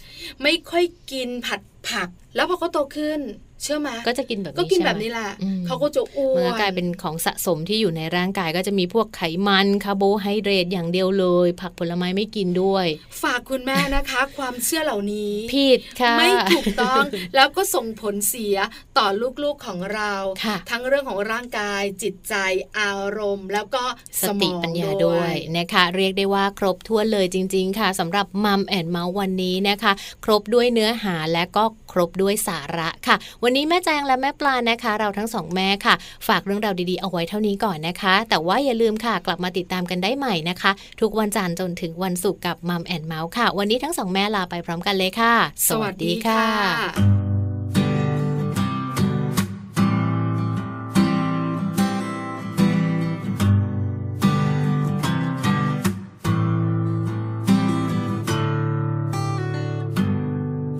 [0.42, 3.22] ไม่ค่อยกินผัดผัก แล้วพอเขาโตขึ้น
[3.62, 12.86] เชื่อไหมก็จะกินแบบนี้ก็กินใช่ไหมแบบนี้แหละอืมเขาก็จะอ้วมันก็กลายเป็นของสะสมที่อยู่ในร่างกายก็จะมีพวกไขมันคาร์โบไฮเดรตอย่างเดียวเลย ผักผลไม้ไม่กินด้วย
[13.24, 17.04] ฝากคุณแม่นะคะ ความเชื่อเหล่านี้ผิดค่ะไม่ถูกต้อง
[17.36, 18.58] แล้วก็ส่งผลเสีย
[18.98, 19.08] ต่อ
[19.44, 22.36] ลูกๆของเราค่ะทั้งเรื่องของร่างกายจิตใจ
[22.80, 23.84] อารมณ์ แล้วก็
[24.22, 29.92] สสมติองปัญญาด้ด้ววยยนะคะ เรียกได้ว่าครบถ้วนเลยจริง ๆ ค่ะสำหรับ Mom and Mouth วันนี้นะคะ
[30.26, 33.16] ครบด้วยเนื้อหาและก็ครบด้วยสาระค่ะ
[33.50, 35.96] วันนี้แม่แจงและแม่ปลานะคะ เราทั้งสองแม่ค่ะ
[36.28, 40.72] ฝากเรื่องราวดีๆเอาไว้เท่านี้ก่อนนะคะ แต่ว่าอย่าลืมค่ะกลับมาติดตามกันได้ใหม่นะคะ
[41.02, 45.34] ทุกวันจันทร์จนถึงวันศุกร์กับ Mom and Mouth ค่ะ วันนี้ทั้งสองแม่ลาไปพร้อมกันเลยค่ะ
[45.68, 46.46] สวัสดีค่ะ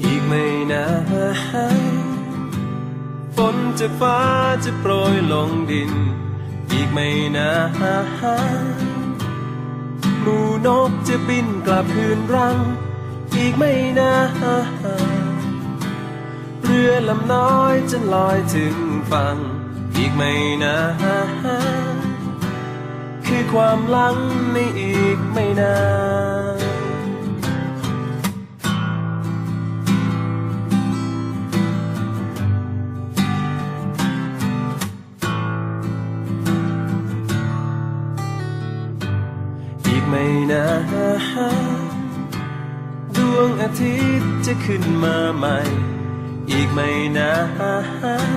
[0.04, 0.84] อีกไม่นา
[1.86, 1.87] น
[3.38, 4.20] ฝนจากฟ้า
[4.66, 5.92] จะโปรยลงดิน
[6.72, 8.64] อีกไม่นาน
[10.22, 12.58] หมูนกจะบินกลับคืนรัง
[13.36, 14.68] อีกไม่นาน
[16.64, 18.76] เรือลำน้อยจะลอยถึง
[19.12, 19.38] ฝั่ง
[19.96, 20.34] อีกไม่
[20.64, 20.78] นา
[21.94, 21.96] น
[23.26, 24.18] คือความหลัง
[24.54, 25.76] ในอีกไม่นา
[26.36, 26.37] น
[40.52, 40.66] นา
[43.16, 45.58] ดวงอาทิตย์จะขึ้นมาใหม่
[46.50, 48.28] อีกไม่นาน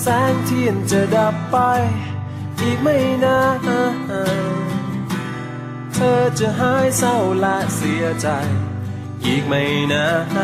[0.00, 1.56] แสงเทียนจะดับไป
[2.60, 3.68] อีกไม่นาน
[5.92, 8.28] เธอจะหายเศร้าและเสียใจ
[9.24, 9.62] อีกไม่
[9.92, 10.06] นา
[10.36, 10.38] น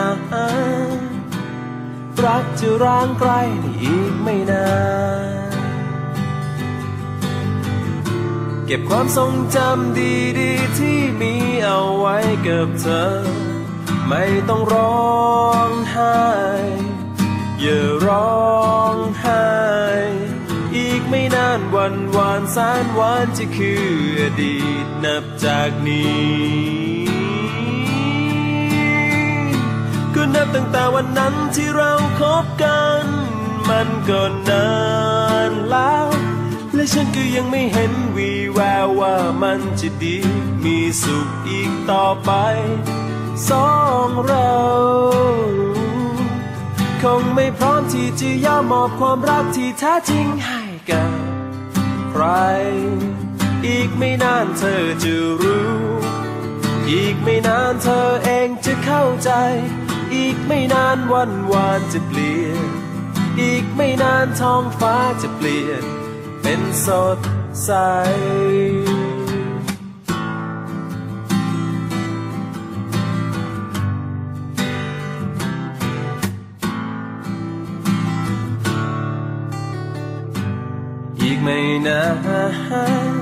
[2.24, 3.30] รักจะร้างไกล
[3.60, 4.66] ในอีกไม่นา
[5.36, 5.37] น
[8.70, 12.16] เก็บความทรงจำดีๆ ที่มีเอาไว้
[12.46, 13.04] กับเธอ
[14.08, 16.18] ไม่ต้องร้องไห้
[17.60, 19.48] อย่าร้องไห้
[20.76, 23.86] อีกไม่นานวันวานแสนหวานจะคือ
[24.20, 27.18] อดีตนับจากนี้
[30.14, 33.04] ก็นับตั้งแต่วันนั้นที่เราคบกัน
[33.68, 34.68] มันก็นา
[35.50, 36.17] นแล้ว
[36.78, 40.16] และฉันก็ยังไม่เห็นวีแววว่ามันจะดี
[40.64, 42.30] มีสุขอีกต่อไป
[43.48, 43.70] สอ
[44.06, 44.54] งเรา
[47.02, 51.12] คงไม่พร้อมที่จะยอมมอบความรักที่แท้จริงให้กับ
[52.10, 52.24] ใคร
[53.66, 55.70] อีกไม่นานเธอจะรู้
[56.90, 59.30] อีกไม่นานเธอเองจะเข้าใจ
[60.14, 62.58] อีกไม่นานวันวานจะเปลี่ยน
[63.40, 65.84] อีกไม่นานท้องฟ้าจะเปลี่ยน
[66.50, 67.18] เป็นสด
[67.64, 67.70] ใส
[81.20, 82.04] อีกไม่นา
[83.12, 83.14] น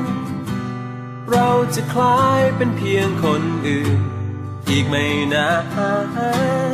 [1.31, 3.99] เราจะคล้ายเป็นเพียงคนอื่น
[4.69, 5.51] อีกไม่นา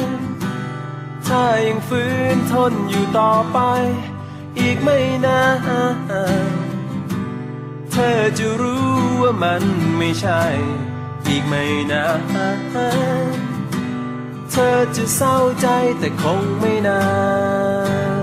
[0.06, 0.08] น
[1.26, 2.02] ถ้ายังฝื
[2.34, 3.60] นทนอยู่ต่อไป
[4.58, 5.42] อีกไม่นา
[5.96, 5.96] น
[7.90, 8.90] เธอจะรู้
[9.22, 9.62] ว่ามัน
[9.98, 10.42] ไม่ใช่
[11.28, 12.20] อีกไม่นาน
[14.50, 15.66] เธอจะเศร้าใจ
[15.98, 17.02] แต่คงไม่นา
[18.20, 18.22] น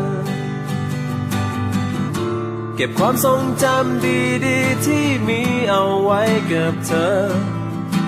[2.75, 4.05] เก็บความทรงจำ
[4.45, 6.21] ดีๆ ที่มีเอาไว้
[6.51, 7.19] กับเธอ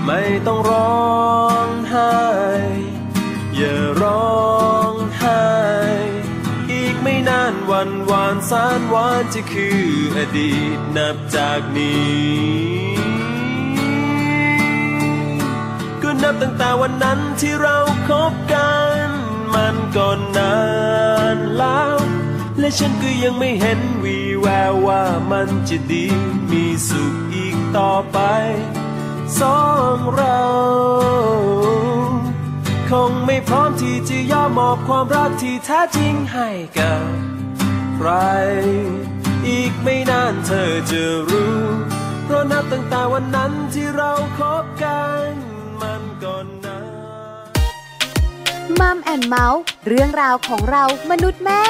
[0.05, 2.15] ไม่ต้องร้องไห้
[3.55, 4.41] อย่าร้อ
[4.91, 5.41] งไห้
[7.27, 9.81] นานวันวานสานหวานจะคือ
[10.17, 13.11] อดีตนับจากนี้
[16.01, 18.71] ก็นับตั้งแต่วันนั้นที่เราคบกั
[19.05, 19.07] น
[19.55, 20.59] มันก็นา
[21.35, 21.97] นแล้ว
[22.59, 26.05] และฉันก็ยังไม่เห็นวีแววว่ามันจะดี
[26.51, 28.19] มีสุขอีกต่อไป
[29.39, 29.61] สอ
[29.95, 30.41] งเรา
[32.91, 37.11] คงไม่พร้อมที่จะยอมมอบความรักที่แท้จริงให้กับ
[37.95, 38.09] ใคร
[39.47, 41.57] อีกไม่นานเธอจะรู้
[42.25, 45.31] เพราะนับตั้งแต่วันนั้นที่เราคบกัน
[45.81, 46.83] มันก่อนาน
[48.79, 51.63] มัมแอนเมาส์เรื่องราวของเรามนุษย์แม่